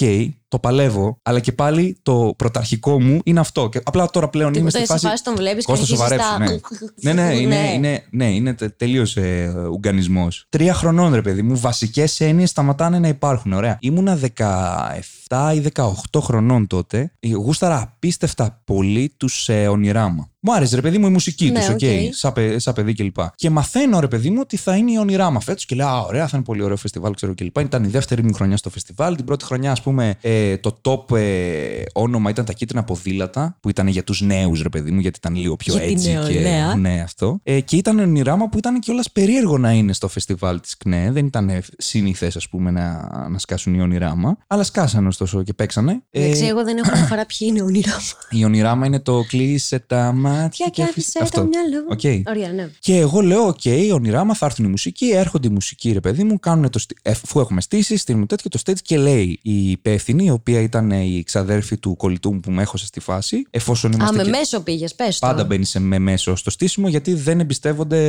[0.48, 3.68] το παλεύω, αλλά και πάλι το πρωταρχικό μου είναι αυτό.
[3.68, 5.06] Και απλά τώρα πλέον είμαι Τίποτα, στη σε φάση.
[5.06, 6.62] φάση τον βλέπεις και Κώστας, αρχίζεις σοβαρέψου, τα...
[7.02, 7.12] ναι.
[7.12, 10.46] ναι, ναι, είναι, είναι, ναι, είναι τελείως ε, ουγκανισμός.
[10.48, 13.52] Τρία χρονών, ρε παιδί μου, βασικές έννοιες σταματάνε να υπάρχουν.
[13.52, 13.78] Ωραία.
[13.80, 17.12] Ήμουνα 17 ή 18 χρονών τότε.
[17.36, 20.28] Γούσταρα απίστευτα πολύ τους ε, Όνειρά μα.
[20.42, 22.14] Μου άρεσε, ρε παιδί μου, η μουσική Ναι, τους, OK, OK.
[22.14, 23.16] σαν, παι- σαν παιδί κλπ.
[23.34, 26.26] Και μαθαίνω, ρε παιδί μου, ότι θα είναι οι Ονειράμα φέτος και λέω, Α, ωραία,
[26.28, 27.58] θα είναι πολύ ωραίο φεστιβάλ, ξέρω κλπ.
[27.58, 29.16] Ήταν η δεύτερη μου χρονιά στο φεστιβάλ.
[29.16, 33.68] Την πρώτη χρονιά, ας πούμε, ε, το top ε, όνομα ήταν τα Κίτρινα Ποδήλατα, που
[33.68, 36.08] ήταν για τους νέους, ρε παιδί μου, γιατί ήταν λίγο πιο Για την έτσι.
[36.08, 36.74] Και, νεολαία.
[36.74, 37.40] ναι, αυτό.
[37.42, 41.10] Ε, και ήταν Ονειράμα που ήταν κιόλα περίεργο να είναι στο φεστιβάλ της ΚΝΕ.
[41.12, 44.36] Δεν ήταν συνηθέ, ας πούμε, να, να σκάσουν οι Ονειράμα.
[44.46, 46.02] Αλλά σκάσανε ωστόσο και παίξανε.
[46.10, 48.38] Ε, Εντάξει, εγώ δεν έχω αναφορά ποιοι είναι Ονειράμα.
[48.38, 51.40] οι Ονειράμα είναι το κλείσε τα μάτια Και αφήσ- άφησε αυτό.
[51.40, 51.86] το μυαλό.
[51.88, 52.28] Οκ.
[52.36, 52.70] Ωραία, ναι.
[52.78, 53.60] Και εγώ λέω: Οκ,
[53.94, 56.78] ονειράμα, θα έρθουν οι μουσικοί, έρχονται οι μουσικοί, ρε παιδί μου, κάνουν το.
[56.78, 60.60] στι- ε, Αφού έχουμε στήσει, στήνουμε τέτοιο το stage και λέει η υπεύθυνη, η οποία
[60.60, 64.16] ήταν η ξαδέρφη του κολλητού μου που με έχωσε στη φάση, εφόσον Α, είμαστε.
[64.16, 65.26] με και- μέσο πήγες, πες το.
[65.26, 68.00] Πάντα μπαίνει σε με μέσο στο στήσιμο γιατί δεν εμπιστεύονται.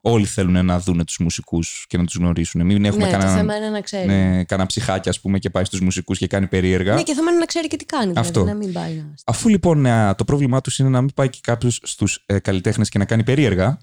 [0.00, 2.66] Όλοι θέλουν να δουν τους μουσικούς και να τους γνωρίσουν.
[2.66, 4.06] Μην έχουμε Ναι, το κανένα, θέμα είναι να ξέρει.
[4.06, 6.94] ναι, κανένα ψυχάκι, ας πούμε, και πάει στους μουσικούς και κάνει περίεργα.
[6.94, 8.06] Ναι, και θέμα είναι να ξέρει και τι κάνει.
[8.08, 8.44] Δηλαδή, Αυτό.
[8.44, 9.14] να μην πάει να.
[9.24, 12.88] Αφού λοιπόν ε, το πρόβλημά τους είναι να μην πάει και κάποιος στους ε, καλλιτέχνες
[12.88, 13.78] και να κάνει περίεργα,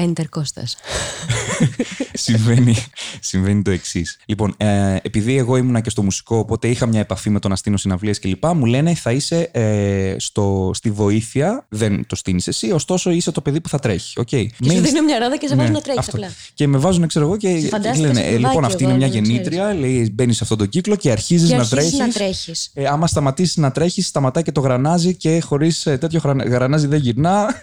[0.00, 0.76] Έντερ Κώστας.
[2.12, 2.76] συμβαίνει,
[3.20, 4.18] συμβαίνει το εξής.
[4.26, 7.76] Λοιπόν, ε, επειδή εγώ ήμουνα και στο μουσικό, οπότε είχα μια επαφή με τον Αστίνο
[7.76, 8.44] συναυλίες κλπ.
[8.46, 13.40] Μου λένε θα είσαι ε, στο, στη βοήθεια, δεν το στείνεις εσύ, ωστόσο είσαι το
[13.40, 14.12] παιδί που θα τρέχει.
[14.20, 14.46] Okay.
[14.58, 16.16] Και σου δίνει μια ράδα και σε βάζει Ναι, να τρέχει αυτό.
[16.16, 16.28] απλά.
[16.54, 18.92] Και με βάζουν, ξέρω εγώ, και, και φαντάστηκα λένε: σε ε, Λοιπόν, παιδάκι αυτή εγώ,
[18.94, 19.28] είναι μια να ξέρεις.
[19.28, 21.96] γεννήτρια, λέει: Μπαίνεις σε αυτόν τον κύκλο και αρχίζεις Και να αρχίζεις τρέχει.
[21.96, 22.70] να τρέχεις.
[22.74, 26.98] Ε, άμα σταματήσεις να τρέχεις, σταματάει και το γρανάζι και χωρίς τέτοιο γρανα- γρανάζι δεν
[27.00, 27.46] γυρνά.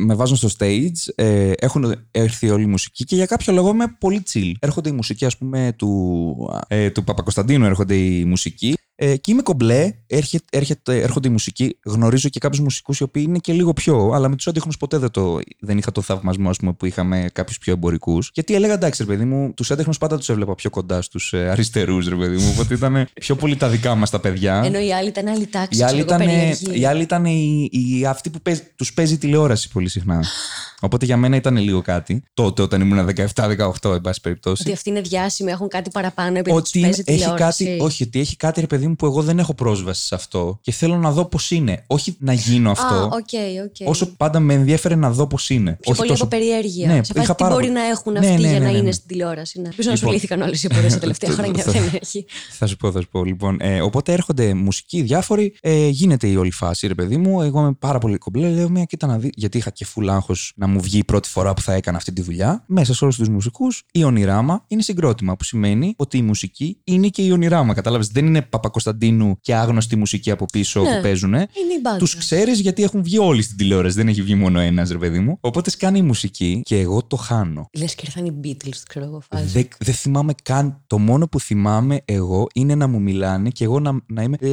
[0.00, 3.96] με βάζουν στο stage, ε, έχουν έρθει όλη η μουσική και για κάποιο λόγο είμαι
[3.98, 4.52] πολύ chill.
[4.58, 8.74] Έρχονται οι μουσικοί, ας πούμε, του, ε, του Παπακοσταντίνου, έρχονται οι μουσικοί.
[9.00, 11.78] Ε, και είμαι κομπλέ, έρχεται, έρχεται, έρχονται οι μουσικοί.
[11.84, 14.98] Γνωρίζω και κάποιους μουσικούς οι οποίοι είναι και λίγο πιο, αλλά με τους έντεχνου ποτέ
[14.98, 18.30] δεν, το, δεν είχα το θαυμασμό ας πούμε, που είχαμε κάποιους πιο εμπορικούς.
[18.34, 21.48] Γιατί έλεγα εντάξει, ρε παιδί μου, τους έντεχνου πάντα τους έβλεπα πιο κοντά στους ε,
[21.50, 22.48] αριστερούς, ρε παιδί μου.
[22.54, 24.62] Οπότε ήταν πιο πολύ τα δικά μας τα παιδιά.
[24.64, 25.78] Ενώ οι άλλοι ήταν άλλη τάξη.
[25.78, 26.80] Οι άλλοι ξέρω εγώ, ήταν, περίεργοι.
[26.80, 30.24] οι άλλοι ήταν οι, οι- αυτοί που παίζ, τους παίζει τηλεόραση πολύ συχνά.
[30.80, 32.22] Οπότε για μένα ήταν λίγο κάτι.
[32.34, 34.62] Τότε όταν ήμουν 17-18, εν πάση περιπτώσει.
[34.62, 37.64] Ότι αυτοί είναι διάσημοι, έχουν κάτι παραπάνω επειδή τους Ότι παίζει έχει τηλεόραση.
[37.64, 40.58] κάτι, όχι, ότι έχει κάτι ρε παιδί μου που εγώ δεν έχω πρόσβαση σε αυτό
[40.62, 41.84] και θέλω να δω πώς είναι.
[41.86, 42.94] Όχι να γίνω αυτό.
[42.94, 43.10] Α, οκ,
[43.82, 43.88] οκ.
[43.88, 45.70] Όσο πάντα με ενδιέφερε να δω πώς είναι.
[45.80, 46.24] Πιο όχι πολύ τόσο...
[46.24, 46.86] από περιέργεια.
[46.86, 48.58] Ναι, σε είχα φάση τι πάρα μπορεί πολύ- να έχουν Ναι, αυτοί ναι, για ναι,
[48.58, 48.92] να ναι, είναι ναι.
[48.92, 49.60] στην τηλεόραση.
[49.60, 49.68] Ναι.
[49.68, 51.62] Ποιο Λοιπόν, ασχολήθηκαν όλες οι πορείε τα τελευταία χρόνια.
[51.62, 52.24] θα- Δεν έχει.
[52.50, 53.24] Θα σου πω, θα σου πω.
[53.24, 57.42] Λοιπόν, ε, οπότε έρχονται μουσικοί διάφοροι, ε, γίνεται η όλη φάση, ρε παιδί μου.
[57.42, 58.48] Εγώ είμαι πάρα πολύ κομπλέ.
[58.50, 61.28] Λέω μια κοίτα να δει, γιατί είχα και full άγχος να μου βγει η πρώτη
[61.28, 62.64] φορά που θα έκανα αυτή τη δουλειά.
[62.66, 67.08] Μέσα σε όλου του μουσικού, η ονειράμα είναι συγκρότημα, που σημαίνει ότι η μουσική είναι
[67.08, 67.74] και η ονειράμα.
[67.74, 70.94] Κατάλαβε, δεν είναι Παπακοσταντίνου και άγνωστη μουσική από πίσω Ναι.
[70.94, 71.32] που παίζουν.
[71.34, 71.44] Είναι
[71.76, 71.96] η μπάντα.
[71.98, 73.96] Του ξέρει γιατί έχουν βγει όλοι στην τηλεόραση.
[73.96, 75.38] Δεν έχει βγει μόνο ένα, ρε παιδί μου.
[75.40, 77.68] Οπότε σκάνει η μουσική και εγώ το χάνω.
[77.78, 79.22] Λε και ήρθαν οι Beatles, ξέρω εγώ.
[79.30, 79.44] φάση.
[79.44, 80.82] Δεν δεν θυμάμαι καν.
[80.86, 84.36] Το μόνο που θυμάμαι εγώ είναι να μου μιλάνε και εγώ να, να είμαι.
[84.40, 84.48] Η,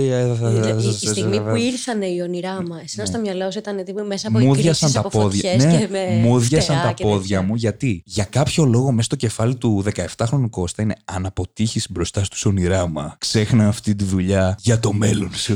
[1.02, 4.46] η στιγμή που ήρθαν οι ονειράμα, εσένα στο μυαλό σου ήταν τύπου μέσα από Μου
[4.54, 5.52] εκρήξεις, διάσαν τα από πόδια.
[5.52, 7.42] φωτιές Ναι, και με μου διάσαν φτερά τα και πόδια τέτοια.
[7.42, 7.56] μου.
[7.56, 12.46] Γιατί για κάποιο λόγο μέσα στο κεφάλι του 17χρονου Κώστα είναι αν αποτύχει μπροστά στους
[12.46, 13.16] ονειράμα.
[13.18, 15.56] Ξέχνα αυτή τη δουλειά για το μέλλον σου.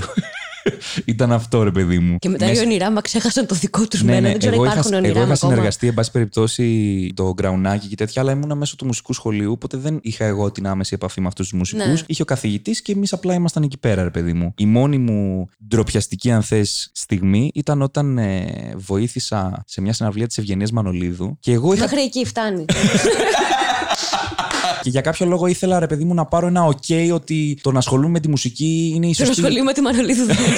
[1.06, 2.18] Ήταν αυτό ρε παιδί μου.
[2.20, 4.24] Και μετά οι Μέσα- ονειράμα ξέχασαν το δικό τους ναι, μέλλον.
[4.24, 5.52] ναι, Δεν ξέρω εγώ αν είχα, υπάρχουν εγώ ονειράμα είχα ακόμα.
[5.52, 9.78] συνεργαστεί, εν πάση περιπτώσει, το γκραουνάκι και τέτοια, αλλά ήμουνα μέσω του μουσικού σχολείου, οπότε
[9.78, 11.86] δεν είχα εγώ την άμεση επαφή με αυτούς τους μουσικούς.
[11.86, 12.06] Ναι.
[12.06, 14.54] Είχε ο καθηγητής και εμείς απλά ήμασταν εκεί πέρα, ρε παιδί μου.
[14.58, 20.38] Η μόνη μου ντροπιαστική, αν θες, στιγμή ήταν όταν ε, βοήθησα σε μια συναυλία της
[20.38, 21.82] Ευγενίας Μανολίδου και εγώ είχα.
[21.84, 22.66] Μέχρι εκεί φτάνει.
[24.82, 27.78] και για κάποιο λόγο ήθελα, ρε παιδί μου, να πάρω ένα OK ότι το να
[27.78, 29.42] ασχολούμαι με τη μουσική είναι η Τον σωστή.
[29.42, 30.56] ασχολεί με τη Μανολίδου δεν είναι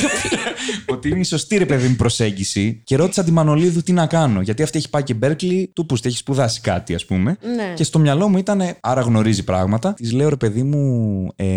[0.94, 2.82] ότι είναι η σωστή ρε παιδί μου προσέγγιση.
[2.84, 4.42] Και ρώτησα τη Μανολίδου τι να κάνω.
[4.42, 7.38] Γιατί αυτή έχει πάει και Μπέρκλι, του που έχει σπουδάσει κάτι, ας πούμε.
[7.56, 7.74] Ναι.
[7.76, 9.94] Και στο μυαλό μου ήταν, άρα γνωρίζει πράγματα.
[9.94, 11.48] Της λέω ρε παιδί μου, ε,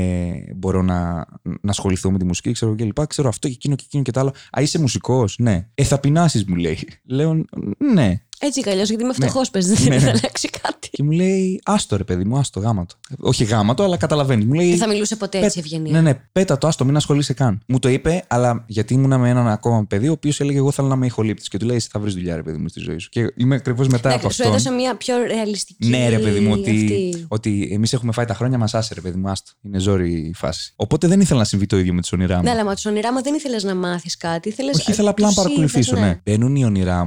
[0.57, 3.07] μπορώ να, να ασχοληθώ με τη μουσική, ξέρω και λοιπά.
[3.07, 4.33] Ξέρω αυτό και εκείνο και εκείνο και το άλλο.
[4.59, 5.67] Α, είσαι μουσικός, ναι.
[5.75, 6.79] Ε, θα πεινάσεις, μου λέει.
[7.05, 7.45] Λέω,
[7.93, 8.21] ναι.
[8.47, 9.61] Έτσι κι αλλιώς, γιατί είμαι φτωχός, ναι.
[9.61, 9.99] παίζει, δεν ναι.
[9.99, 10.89] θα αλλάξει κάτι.
[10.91, 12.95] Και μου λέει, άστο ρε παιδί μου, άστο γάματο.
[13.19, 14.45] Όχι γάματο, αλλά καταλαβαίνεις.
[14.45, 15.93] Μου λέει, δεν θα μιλούσε ποτέ έτσι ευγενία.
[15.93, 17.63] Ναι, ναι, πέτα το, άστο, μην ασχολείσαι καν.
[17.67, 20.89] Μου το είπε, αλλά γιατί ήμουν με έναν ακόμα παιδί, ο οποίος έλεγε, Εγώ θέλω
[20.89, 21.49] να είμαι ηχολήπτης.
[21.49, 23.09] Και του λέει, Θα βρεις δουλειά, ρε παιδί μου, στη ζωή σου.
[23.09, 24.43] Και είμαι ακριβώς μετά ναι, από αυτό.
[24.43, 25.89] Σου έδωσα μια πιο ρεαλιστική.
[25.89, 29.19] Ναι, ρε παιδί μου, ότι, ότι εμείς έχουμε φάει τα χρόνια μας, άσε ρε παιδί
[29.19, 29.53] μου, άστο.
[29.63, 30.73] Είναι ζόρι η φάση.
[30.77, 32.43] Οπότε δεν ήθελα να συμβεί το ίδιο με τους ονειρά μου.
[32.43, 34.55] Ναι, αλλά με τους ονειρά μου δεν ήθελες να μάθεις κάτι.
[34.75, 36.21] Όχι, ήθελα απλά να παρακολουθήσω, ναι.
[36.25, 37.05] Μπαίνουν οι ονειρά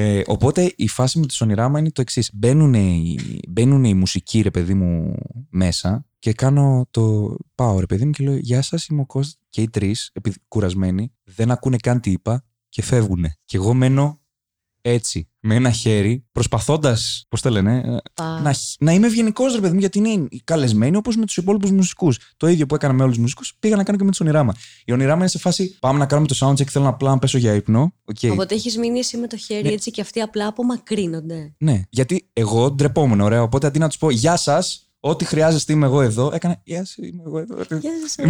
[0.00, 2.30] ε, οπότε η φάση με τη Σονιράμα είναι το εξής.
[2.34, 2.74] Μπαίνουν,
[3.48, 5.14] μπαίνουν οι μουσικοί, ρε παιδί μου,
[5.50, 7.36] μέσα και κάνω το.
[7.54, 9.38] Πάω, ρε παιδί μου, και λέω Γεια σας, είμαι ο Κώστας.
[9.48, 13.24] Και οι τρεις, επειδή κουρασμένοι, δεν ακούνε καν τι είπα και φεύγουν.
[13.44, 14.20] Και εγώ μένω
[14.90, 19.72] έτσι, με ένα χέρι, προσπαθώντας, πώς το λένε, ε, να, να είμαι ευγενικός, ρε παιδί
[19.72, 22.18] μου, γιατί είναι καλεσμένοι όπως με τους υπόλοιπους μουσικούς.
[22.36, 24.54] Το ίδιο που έκανα με όλους τους μουσικούς, πήγα να κάνω και με του Ονειράμα.
[24.84, 27.38] Η Ονειράμα είναι σε φάση, πάμε να κάνουμε το soundcheck, θέλω να απλά να πέσω
[27.38, 27.92] για ύπνο.
[28.14, 28.30] Okay.
[28.30, 29.72] Οπότε έχεις μείνει εσύ με το χέρι ναι.
[29.72, 31.54] έτσι και αυτοί απλά απομακρύνονται.
[31.58, 33.42] Ναι, γιατί εγώ ντρεπόμουν, ωραία.
[33.42, 36.30] Οπότε αντί να τους πω Γεια σας, Ό,τι χρειάζεστε είμαι εγώ εδώ.
[36.34, 36.60] Έκανα.
[36.64, 37.56] Γεια σας, είμαι εγώ εδώ.
[37.80, 38.16] Γεια σας,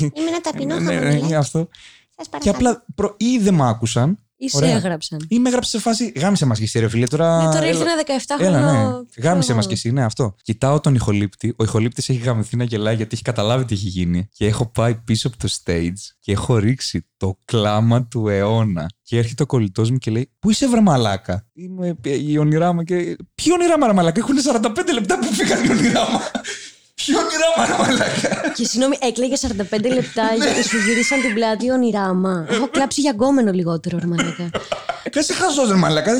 [0.00, 1.68] είμαι ένα ταπεινό ναι, ναι, ναι, αυτό.
[2.40, 2.84] Και απλά
[3.16, 5.26] ή δεν μ' άκουσαν ή σε έγραψαν.
[5.28, 6.12] Ή με έγραψε σε φάση.
[6.16, 7.06] Γάμισε μας και εσύ, ρε φίλε.
[7.06, 8.56] Τώρα, ναι, τώρα ήρθε ένα 17 χρόνο.
[8.56, 9.04] Έλα, ναι.
[9.16, 10.34] Γάμισε μας και εσύ, ναι, αυτό.
[10.42, 11.54] Κοιτάω τον ηχολήπτη.
[11.56, 14.28] Ο ηχολήπτης έχει γαμηθεί να γελάει γιατί έχει καταλάβει τι έχει γίνει.
[14.32, 18.90] Και έχω πάει πίσω από το stage και έχω ρίξει το κλάμα του αιώνα.
[19.02, 22.82] Και έρχεται ο κολλητός μου και λέει: Πού είσαι, βρε μαλάκα; Είμαι η όνειρά μου
[22.82, 23.16] και.
[23.34, 24.20] Ποιο όνειρά μου, μαλάκα.
[24.20, 26.18] Έχουν 45 λεπτά που φύγαν οι όνειρά μου.
[27.04, 28.52] Ποιο ονειράμα, μαλάκα.
[28.54, 30.44] Και συγγνώμη, έκλαιγε 45 λεπτά ναι.
[30.44, 32.46] γιατί σου γυρίσαν την πλάτη ονειράμα.
[32.48, 34.50] Έχω κλάψει για γκόμενο λιγότερο, ρε μαλάκα.
[35.10, 36.12] Κάτσε χαζό, ρε μαλάκα.
[36.12, 36.18] 45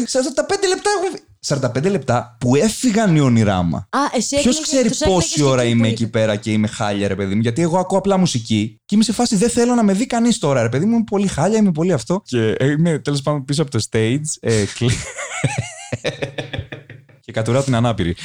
[0.68, 1.16] λεπτά έχω.
[1.46, 3.78] 45 λεπτά που έφυγαν οι ονειράμα.
[3.90, 7.40] Α, εσύ Ποιος ξέρει πόση ώρα είμαι εκεί πέρα και είμαι χάλια, ρε παιδί μου.
[7.40, 10.38] Γιατί εγώ ακούω απλά μουσική και είμαι σε φάση δεν θέλω να με δει κανείς
[10.38, 10.94] τώρα, ρε παιδί μου.
[10.94, 12.22] Είμαι πολύ χάλια, είμαι πολύ αυτό.
[12.24, 14.20] Και είμαι τέλος πάντων πίσω από το stage.
[14.40, 14.64] Ε,
[17.24, 18.16] και κατουράω την ανάπηρη.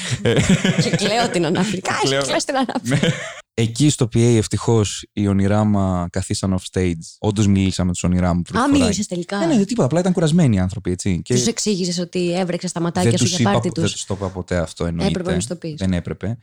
[0.83, 1.81] και κλαίω την ανάπηρη.
[1.81, 3.13] Κάτσε, κλαίω την ανάπηρη.
[3.58, 3.63] Ναι.
[3.63, 6.91] Εκεί στο PA ευτυχώς οι ονειράμα καθίσαν off stage.
[7.20, 8.41] Όντως μίλησα με τους ονειράμα.
[8.54, 9.38] Α, μίλησες τελικά.
[9.38, 9.86] Ναι, ναι, τίποτα.
[9.86, 10.91] Απλά ήταν κουρασμένοι οι άνθρωποι.
[10.91, 11.22] Έτσι.
[11.22, 11.34] Και...
[11.34, 13.84] Τους εξήγησες ότι έβρεξε τα ματάκια σου για πάρτι τους.
[13.84, 15.10] Δεν τους το είπα ποτέ αυτό εννοείται.
[15.20, 15.74] Έπρεπε να το πεις.
[15.78, 16.38] Δεν έπρεπε.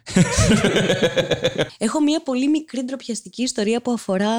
[1.79, 4.33] Έχω μία πολύ μικρή ντροπιαστική ιστορία που αφορά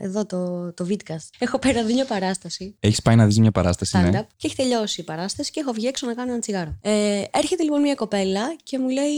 [0.00, 1.28] εδώ το, το Vidcast.
[1.38, 2.76] Έχω πάει να δει μια παράσταση.
[2.80, 3.98] Έχεις πάει να δεις μια παράσταση.
[3.98, 4.26] Ναι.
[4.36, 6.78] Και έχει τελειώσει η παράσταση και έχω βγει έξω να κάνω ένα τσιγάρο.
[6.80, 9.16] Ε, έρχεται λοιπόν μια κοπέλα και μου λέει.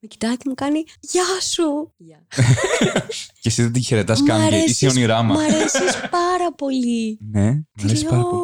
[0.00, 1.85] Με κοιτάει και μου κάνει Γεια σου!
[3.40, 7.18] και εσύ δεν τη χαιρετάς καν και είσαι όνειρά Μ' αρέσεις πάρα πολύ.
[7.32, 8.40] Ναι, μ' αρέσεις πάρα πολύ.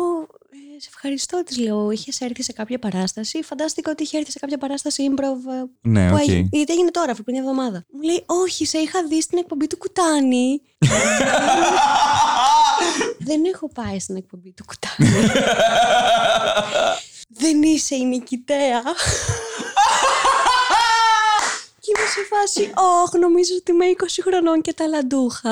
[0.76, 1.90] «Ε, σε ευχαριστώ, της λέω.
[1.90, 3.42] Είχες έρθει σε κάποια παράσταση.
[3.42, 5.52] Φαντάστηκα ότι είχε έρθει σε κάποια παράσταση improv.
[5.52, 6.20] Ε, ναι, που okay.
[6.20, 7.85] έγινε, γιατί έγινε τώρα, πριν μια εβδομάδα.
[7.92, 10.61] Μου λέει, Όχι, σε είχα δει στην εκπομπή του Κουτάνη.
[13.28, 15.11] Δεν έχω πάει στην εκπομπή του Κουτάνη.
[17.42, 18.83] Δεν είσαι η νικητέα.
[22.14, 22.72] Και είμαι σε φάση,
[23.05, 25.51] Όχι, νομίζω ότι είμαι 20 χρονών και ταλαντούχα.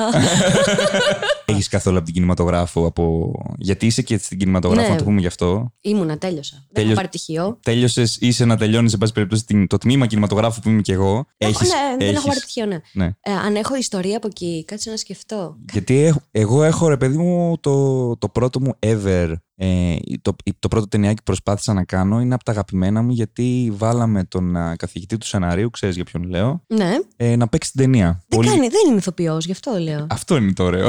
[1.51, 3.31] Έχεις καθόλου από την κινηματογράφο, από...
[3.57, 4.93] γιατί είσαι και στην κινηματογράφο, ναι.
[4.93, 5.73] να το πούμε γι' αυτό.
[5.81, 6.65] Ήμουνα, τέλειωσα.
[6.71, 7.59] Δεν έχω πάρει πτυχίο.
[7.63, 11.25] Τέλειωσες, είσαι να τελειώνεις, σε πάση περιπτώσει, το τμήμα κινηματογράφου που είμαι και εγώ.
[11.37, 12.81] Έχεις, ναι, δεν έχω πάρει πτυχίο, ναι.
[12.93, 13.05] ναι.
[13.21, 15.57] Ε, αν έχω ιστορία από εκεί, κάτσε να σκεφτώ.
[15.71, 20.87] Γιατί εγώ έχω, ρε παιδί μου, το, το πρώτο μου ever ε, το, το πρώτο
[20.87, 25.17] ταινιάκι που προσπάθησα να κάνω είναι από τα αγαπημένα μου γιατί βάλαμε τον uh, καθηγητή
[25.17, 26.91] του σεναρίου, ξέρεις για ποιον λέω, ναι.
[27.15, 28.23] ε, να παίξει την ταινία.
[28.27, 28.47] Δεν, Πολύ...
[28.47, 30.07] κάνει, δεν είναι ηθοποιός, γι' αυτό λέω.
[30.09, 30.87] Αυτό είναι το ωραίο.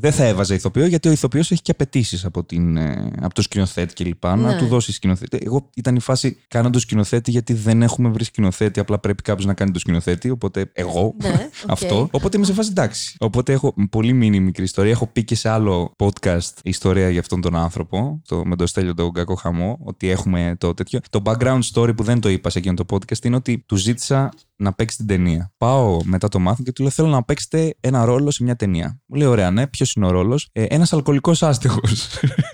[0.00, 3.42] Δεν θα έβαζα ηθοποιό, γιατί ο ηθοποιός έχει και απαιτήσεις από, την, ε, από το
[3.42, 4.24] σκηνοθέτη κλπ.
[4.24, 4.34] Ναι.
[4.34, 5.38] Να του δώσει σκηνοθέτη.
[5.42, 8.80] Εγώ ήταν η φάση κάνω το σκηνοθέτη γιατί δεν έχουμε βρει σκηνοθέτη.
[8.80, 10.30] Απλά πρέπει κάποιος να κάνει το σκηνοθέτη.
[10.30, 12.08] Οπότε εγώ ναι, αυτό.
[12.10, 13.16] Οπότε είμαι σε φάση εντάξει.
[13.18, 14.90] Οπότε έχω πολύ μήνυ μικρή ιστορία.
[14.90, 18.22] Έχω πει και σε άλλο podcast ιστορία για αυτόν τον άνθρωπο.
[18.26, 19.78] Το, με το Στέλιο τον Κακό Χαμό.
[19.84, 21.00] Ότι έχουμε το τέτοιο.
[21.10, 24.30] Το background story που δεν το είπα σε εκείνο το podcast είναι ότι του ζήτησα
[24.56, 25.52] να παίξει την ταινία.
[25.56, 29.00] Πάω μετά το μάθημα και του λέω: Θέλω να παίξετε ένα ρόλο σε μια ταινία.
[29.06, 30.48] Μου λέει: Ωραία, ναι, ποιος είναι ο ρόλος.
[30.52, 32.08] Ε, ένας αλκοολικός άστεγος.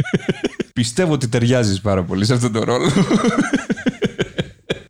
[0.74, 2.90] Πιστεύω ότι ταιριάζεις πάρα πολύ σε αυτόν τον ρόλο.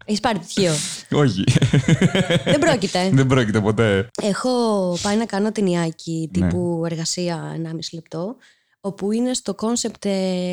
[0.04, 0.72] Έχεις πάρει πτυχίο;
[1.10, 1.44] Όχι.
[2.44, 3.10] Δεν πρόκειται.
[3.12, 4.10] Δεν πρόκειται ποτέ.
[4.22, 4.50] Έχω
[5.02, 6.88] πάει να κάνω ταινιάκι τύπου ναι.
[6.90, 8.36] εργασία 1,5 λεπτό
[8.86, 10.04] όπου είναι στο concept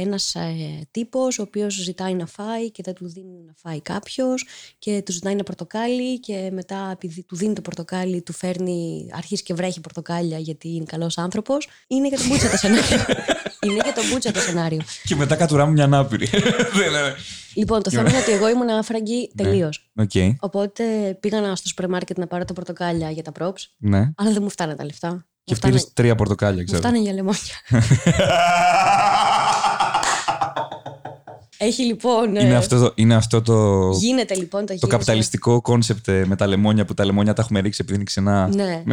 [0.01, 4.45] ένας ε, τύπος ο οποίος ζητάει να φάει και δεν του δίνει να φάει κάποιος
[4.79, 9.43] και του ζητάει ένα πορτοκάλι και μετά επειδή του δίνει το πορτοκάλι του φέρνει, αρχίζει
[9.43, 11.67] και βρέχει πορτοκάλια γιατί είναι καλός άνθρωπος.
[11.87, 12.97] Είναι για τον μπούτσο το σενάριο.
[13.65, 14.79] είναι για τον μπούτσο το σενάριο.
[15.03, 16.25] Και μετά κατουράμε μια ανάπηρη.
[16.77, 17.15] Δεν είναι.
[17.55, 19.91] Λοιπόν, το θέμα είναι ότι εγώ ήμουν άφραγκη τελείως.
[19.95, 20.11] Οκ.
[20.39, 24.11] Οπότε πήγα στο σούπερ μάρκετ να πάρω τα πορτοκάλια για τα props, Ναι.
[24.15, 25.25] αλλά δεν μου φτάνε τα λεφτά.
[25.43, 26.79] Και μου φτάνε, πήρε τρία πορτοκάλια, μου ξέρω.
[26.81, 27.55] φτάνε για λεμόνια.
[31.57, 32.35] Έχει λοιπόν.
[32.35, 34.89] ε, Είναι αυτό το, είναι αυτό το, Γίνεται λοιπόν το το γύρισμα.
[34.89, 38.47] καπιταλιστικό concept ε, με τα λεμόνια που τα λεμόνια τα έχουμε ρίξει επειδή είναι ξινά.
[38.55, 38.83] Ναι.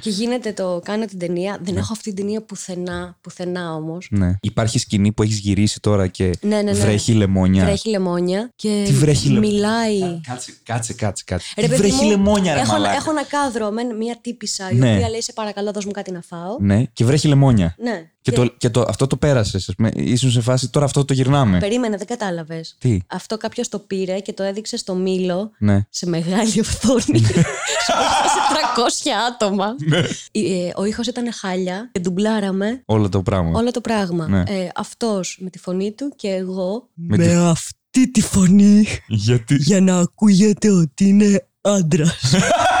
[0.00, 0.80] Και γίνεται το.
[0.84, 1.58] Κάνω την ταινία.
[1.62, 4.06] Δεν έχω αυτή την ταινία πουθενά, πουθενά όμως.
[4.10, 4.34] Ναι.
[4.40, 6.72] Υπάρχει σκηνή που έχεις γυρίσει τώρα και Ναι, ναι, ναι.
[6.72, 7.64] βρέχει λεμόνια.
[7.64, 10.20] Βρέχει λεμόνια και Τι βρέχει λεμόνια; μιλάει.
[10.28, 11.24] Κάτσε, κάτσε, κάτσε.
[11.26, 11.52] κάτσε.
[11.56, 12.94] Ρε, Τι παιδί βρέχει μου, λεμόνια, ρε έχω, μαλάκα.
[12.96, 14.94] έχω ένα κάδρο με μια τύπισσα η Ναι.
[14.94, 16.56] οποία λέει: Σε παρακαλώ, δώσ' μου κάτι να φάω.
[16.60, 17.74] Ναι, και βρέχει λεμόνια.
[17.78, 18.10] Ναι.
[18.22, 19.74] Και, το, και το, αυτό το πέρασες.
[19.94, 21.58] Ήσουν σε φάση τώρα αυτό το γυρνάμε.
[21.58, 22.74] Περίμενε, δεν κατάλαβες.
[22.78, 25.80] Τι; Αυτό κάποιος το πήρε και το έδειξε στο μήλο Ναι.
[25.90, 27.18] σε μεγάλη οθόνη.
[27.26, 28.40] σε
[28.76, 29.74] 300 άτομα.
[29.88, 29.98] Ναι.
[30.32, 33.58] Ε, Ο ήχος ήταν χάλια και ντουμπλάραμε Όλο το πράγμα.
[33.58, 34.28] όλο το πράγμα.
[34.28, 34.38] Ναι.
[34.46, 39.54] Ε, Αυτός με τη φωνή του και εγώ Με με, τη- αυτή τη φωνή Γιατί;
[39.54, 42.34] για να ακούγεται ότι είναι άντρας.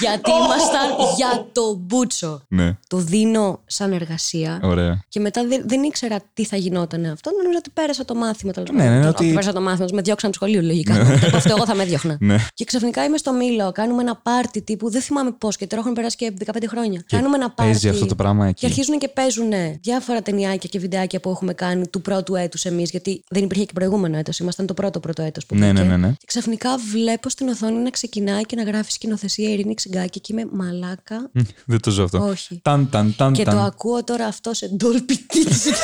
[0.00, 2.42] Γιατί ήμασταν για το μπούτσο.
[2.48, 4.60] Ναι, Το δίνω σαν εργασία.
[4.62, 5.00] ωραία.
[5.08, 7.30] Και μετά δεν, δεν ήξερα τι θα γινόταν αυτό.
[7.36, 8.52] Νομίζω ότι πέρασα το μάθημα.
[8.52, 8.94] Τέλος Ναι, πάντων.
[8.96, 9.86] ναι, Το- ότι- όχι, Πέρασα το μάθημα.
[9.92, 10.94] Με διώξαν από το σχολείο, λογικά.
[11.26, 12.16] Από αυτό εγώ θα με διώχνα.
[12.20, 12.36] Ναι.
[12.54, 13.72] Και ξαφνικά είμαι στο Μήλο.
[13.72, 14.90] Κάνουμε ένα πάρτι τύπου.
[14.90, 17.04] Δεν θυμάμαι πώς και τώρα έχουν περάσει και 15 χρόνια.
[17.06, 17.72] κάνουμε ένα πάρτι.
[17.72, 18.60] παίζει αυτό το πράγμα εκεί.
[18.60, 19.50] Και αρχίζουν και παίζουν
[19.82, 22.90] διάφορα ταινιάκια και βιντεάκια που έχουμε κάνει του πρώτου έτους εμείς.
[22.90, 24.38] Γιατί δεν υπήρχε και προηγούμενο έτος.
[24.38, 25.82] Ήμασταν το πρώτο πρώτο έτος που Ναι, μπήκε.
[25.82, 26.08] ναι, ναι, ναι.
[26.08, 30.48] Και ξαφνικά βλέπω στην οθόνη να ξεκινάει και να γράφει σκηνοθεσία Ειρήνη Ξυγκάκη και είμαι
[30.52, 31.30] μαλάκα.
[31.66, 32.18] Δεν το ζω αυτό.
[32.28, 32.60] Όχι.
[32.64, 33.54] Ταν, ταν, ταν, Και ταν.
[33.54, 35.74] το ακούω τώρα αυτό σε Dolby Digital.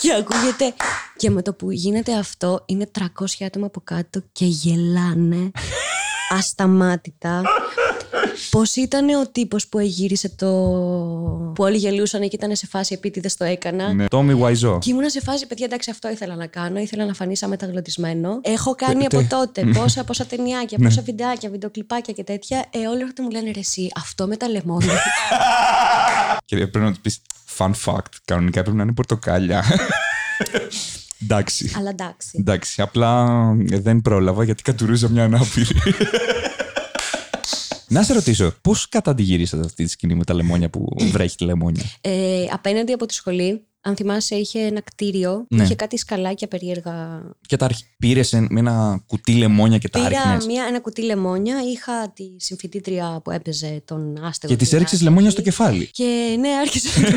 [0.00, 0.74] και ακούγεται.
[1.16, 3.04] Και με το που γίνεται αυτό, είναι 300
[3.46, 5.50] άτομα από κάτω και γελάνε
[6.38, 7.42] ασταμάτητα.
[8.50, 10.46] Πώς ήταν ο τύπος που εγύρισε το.
[11.54, 14.08] που όλοι γελούσαν και ήταν σε φάση επίτηδες το έκανα; Ναι.
[14.08, 14.78] Τόμι Βαϊζό.
[14.80, 16.78] Και ήμουν σε φάση, παιδιά, εντάξει, αυτό ήθελα να κάνω.
[16.78, 18.40] Ήθελα να φανεί σαν μεταγλωτισμένο.
[18.42, 22.64] Έχω κάνει Τε- από τε- τότε πόσα, πόσα ταινιάκια, πόσα βιντεάκια, βιντεοκλιπάκια και τέτοια.
[22.70, 24.92] Ε, όλοι έρχονται μου λένε ρε, εσύ, αυτό με τα λεμόνια.
[26.44, 27.20] Και πρέπει να του πεις
[27.58, 28.12] fun fact.
[28.24, 29.64] Κανονικά πρέπει να είναι πορτοκάλια.
[31.22, 31.72] Εντάξει.
[31.76, 32.28] Αλλά εντάξει.
[32.40, 33.26] Εντάξει, απλά
[33.70, 35.66] ε, δεν πρόλαβα γιατί κατουρούζα μια ανάπηρη.
[37.88, 41.82] Να σε ρωτήσω, πώς καταντιγυρίσατε αυτή τη σκηνή με τα λεμόνια που βρέχει τη λεμόνια;
[42.00, 45.62] Ε, απέναντι από τη σχολή, αν θυμάσαι, είχε ένα κτίριο που Ναι.
[45.62, 47.22] είχε κάτι σκαλάκια περίεργα.
[47.46, 50.46] Και τα πήρε με ένα κουτί λεμόνια και τα Πήρα άριχνες.
[50.46, 54.52] μια, ένα κουτί λεμόνια, είχα τη συμφιτήτρια που έπαιζε τον άστεγο.
[54.52, 55.08] Και της την έριξες Άση.
[55.08, 55.88] λεμόνια στο κεφάλι.
[55.92, 56.88] Και ναι, άρχισε.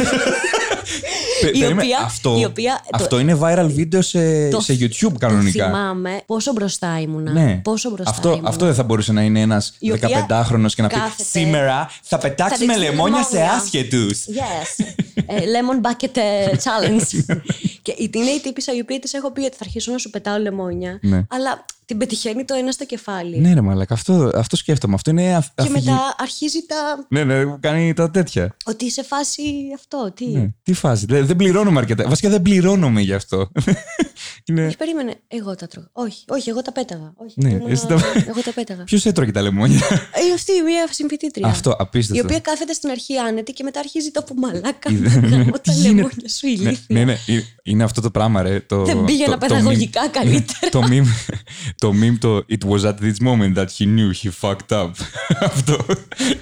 [1.42, 4.74] Πε- Η περίμενε, οποία- αυτό, η οποία- το- αυτό είναι viral βίντεο σε, Το- σε
[4.74, 5.66] YouTube Το κανονικά.
[5.66, 7.32] θυμάμαι πόσο μπροστά ήμουνα.
[7.32, 7.60] Ναι.
[7.64, 8.50] Πόσο μπροστά αυτό, ήμουνα.
[8.50, 11.90] αυτό δεν θα μπορούσε να είναι ένας Η οποία 15χρονο και να πει κάθεται- Σήμερα
[12.04, 13.54] θα πετάξουμε Θα ρίξουμε λεμόνια σε λεμόνια».
[13.56, 14.24] άσχετους.
[14.28, 14.86] Yes.
[15.26, 17.36] Ε, lemon bucket ε, challenge.
[17.82, 20.10] και η- είναι η τύπησα η οποία της έχω πει ότι θα αρχίσω να σου
[20.10, 21.00] πετάω λεμόνια.
[21.02, 21.22] Ναι.
[21.30, 23.38] Αλλά την πετυχαίνει το ένα στο κεφάλι.
[23.40, 24.94] Ναι, ρε Μαλάκα, αυτό, αυτό σκέφτομαι.
[24.94, 26.76] Αυτό είναι αφ, Και αφηγη- μετά αρχίζει τα.
[27.10, 28.56] Ναι, ναι, κάνει τα τέτοια.
[28.66, 29.42] Ότι σε φάση
[29.76, 30.12] αυτό.
[30.16, 30.48] Τι; Ναι.
[30.64, 31.06] Τι φάση.
[31.06, 32.08] Δεν, δεν πληρώνουμε αρκετά.
[32.08, 33.52] Βασικά δεν πληρώνουμε γι' αυτό.
[34.46, 34.66] είναι...
[34.66, 35.14] Όχι, περίμενε.
[35.28, 35.88] Εγώ τα τρώγα.
[35.92, 37.14] Όχι, όχι, εγώ τα πέταγα.
[37.16, 38.84] Όχι, Ναι, ήμουνα- εσύ τα- Εγώ τα πέταγα.
[38.84, 41.48] Ποιος έτρωγε τα λεμόνια; Ε, αυτή μια συμφιτήτρια.
[41.48, 42.24] Αυτό, Η απίστευτο.
[42.24, 44.92] οποία κάθεται στην αρχή άνετη και μετά αρχίζει το που μαλάκα.
[44.92, 46.86] Είδε- Γαμώ τα Τι γίνεται; λεμόνια σου ναι, ηλίθεια.
[46.88, 48.60] ναι, ναι, είναι- είναι αυτό το πράγμα, ρε.
[48.60, 50.70] Το, Δεν πήγαινα το- το παιδαγωγικά meme- καλύτερα.
[50.72, 51.36] το meme,
[51.82, 54.92] το meme το It was at this moment that he knew he fucked up.
[55.50, 55.78] αυτό.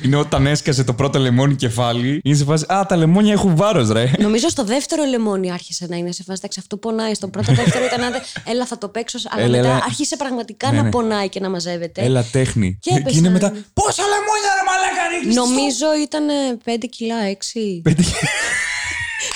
[0.01, 2.19] Είναι όταν έσκασε το πρώτο λεμόνι κεφάλι.
[2.23, 4.11] Είναι σε φάση Α, τα λεμόνια έχουν βάρος, ρε.
[4.19, 6.37] Νομίζω στο δεύτερο λεμόνι άρχισε να είναι σε φάση.
[6.37, 7.13] Εντάξει, αυτό πονάει.
[7.13, 9.19] Στο πρώτο δεύτερο ήταν άντε, έλα θα το παίξω.
[9.29, 9.81] Αλλά Έλα, μετά έλα.
[9.85, 10.89] άρχισε πραγματικά Ναι, να ναι.
[10.89, 12.01] πονάει και να μαζεύεται.
[12.01, 12.77] Έλα τέχνη.
[12.81, 13.19] Και Και, έπεσαν.
[13.19, 13.49] είναι μετά.
[13.73, 16.25] Πόσα λεμόνια, ρε μαλάκα, ρίχνεις στο Νομίζω ήταν
[16.65, 17.81] 5 κιλά, 6.
[17.83, 18.05] Πέντε-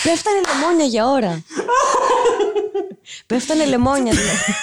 [0.03, 1.43] Πέφτανε λεμόνια για ώρα.
[3.27, 4.53] Πέφτανε λεμόνια δηλαδή.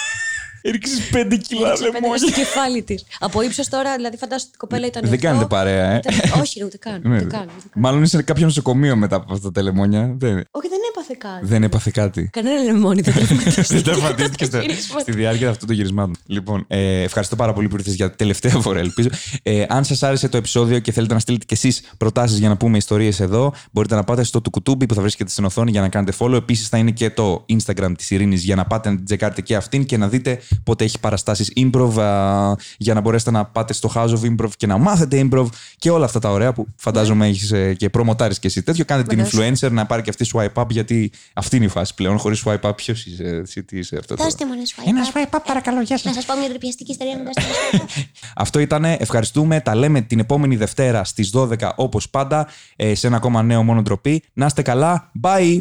[0.61, 2.17] Έριξες πέντε κιλά Έριξε πέντε λεμόνια.
[2.17, 3.03] στο κεφάλι της.
[3.19, 5.01] Από ύψος τώρα, δηλαδή φαντάζομαι ότι η κοπέλα ήταν.
[5.03, 5.25] Δεν αυτό.
[5.27, 5.97] κάνετε παρέα, ε.
[5.97, 7.01] Ήταν- Όχι, ρε, ούτε καν.
[7.03, 7.15] Ναι.
[7.15, 7.81] Ούτε καν, ούτε καν.
[7.83, 10.01] Μάλλον είσαι σε κάποιο νοσοκομείο μετά από αυτά τα λεμόνια.
[10.17, 11.45] Δεν, Όχι, δεν έπαθε κάτι.
[11.45, 12.29] δεν έπαθε κάτι.
[12.31, 13.61] Κανένα λεμόνι δεν τραυματίστηκε.
[13.73, 14.99] Δεν τραυματίστηκε Το στο- γύρισμα.
[14.99, 16.15] στη διάρκεια αυτού του γυρισμάτων.
[16.25, 19.09] Λοιπόν, ε, ευχαριστώ πάρα πολύ που ήρθες για τελευταία φορά, ελπίζω.
[19.43, 22.57] Ε, αν σας άρεσε το επεισόδιο και θέλετε να στείλετε κι εσείς προτάσεις για να
[22.57, 25.89] πούμε ιστορίες εδώ, μπορείτε να πάτε στο Τουκουτούμπι που θα βρίσκεται στην οθόνη για να
[25.89, 26.33] κάνετε follow.
[26.33, 29.55] Επίσης θα είναι και το Instagram της Ειρήνης για να πάτε να την τσεκάρετε και
[29.55, 33.91] αυτήν και να δείτε πότε έχει παραστάσεις improv α, για να μπορέσετε να πάτε στο
[33.95, 37.53] House of Improv και να μάθετε improv και όλα αυτά τα ωραία που φαντάζομαι έχεις
[37.77, 38.85] και προμοτάρεις και εσύ τέτοιο.
[38.85, 39.59] Κάντε την Βεβαίως.
[39.61, 42.17] influencer να πάρει και αυτή swipe up γιατί αυτή, αυτή είναι η φάση πλέον.
[42.17, 44.15] Χωρίς swipe up, ποιος είσαι, εσύ, τι είσαι αυτό.
[44.15, 44.29] τώρα.
[44.29, 45.17] Δώστε μου ένα swipe Ένα up.
[45.17, 46.23] swipe up, παρακαλώ, γεια Να σας.
[46.23, 48.03] σα πω μια τρυπιαστική ιστορία να δώσετε ένα swipe up.
[48.43, 48.83] Αυτό ήταν.
[48.85, 49.59] Ευχαριστούμε.
[49.61, 53.81] Τα λέμε την επόμενη Δευτέρα στις 12 όπως πάντα ε, σε ένα ακόμα νέο μόνο
[53.81, 54.23] ντροπή.
[54.33, 55.11] Να είστε καλά.
[55.23, 55.59] Bye!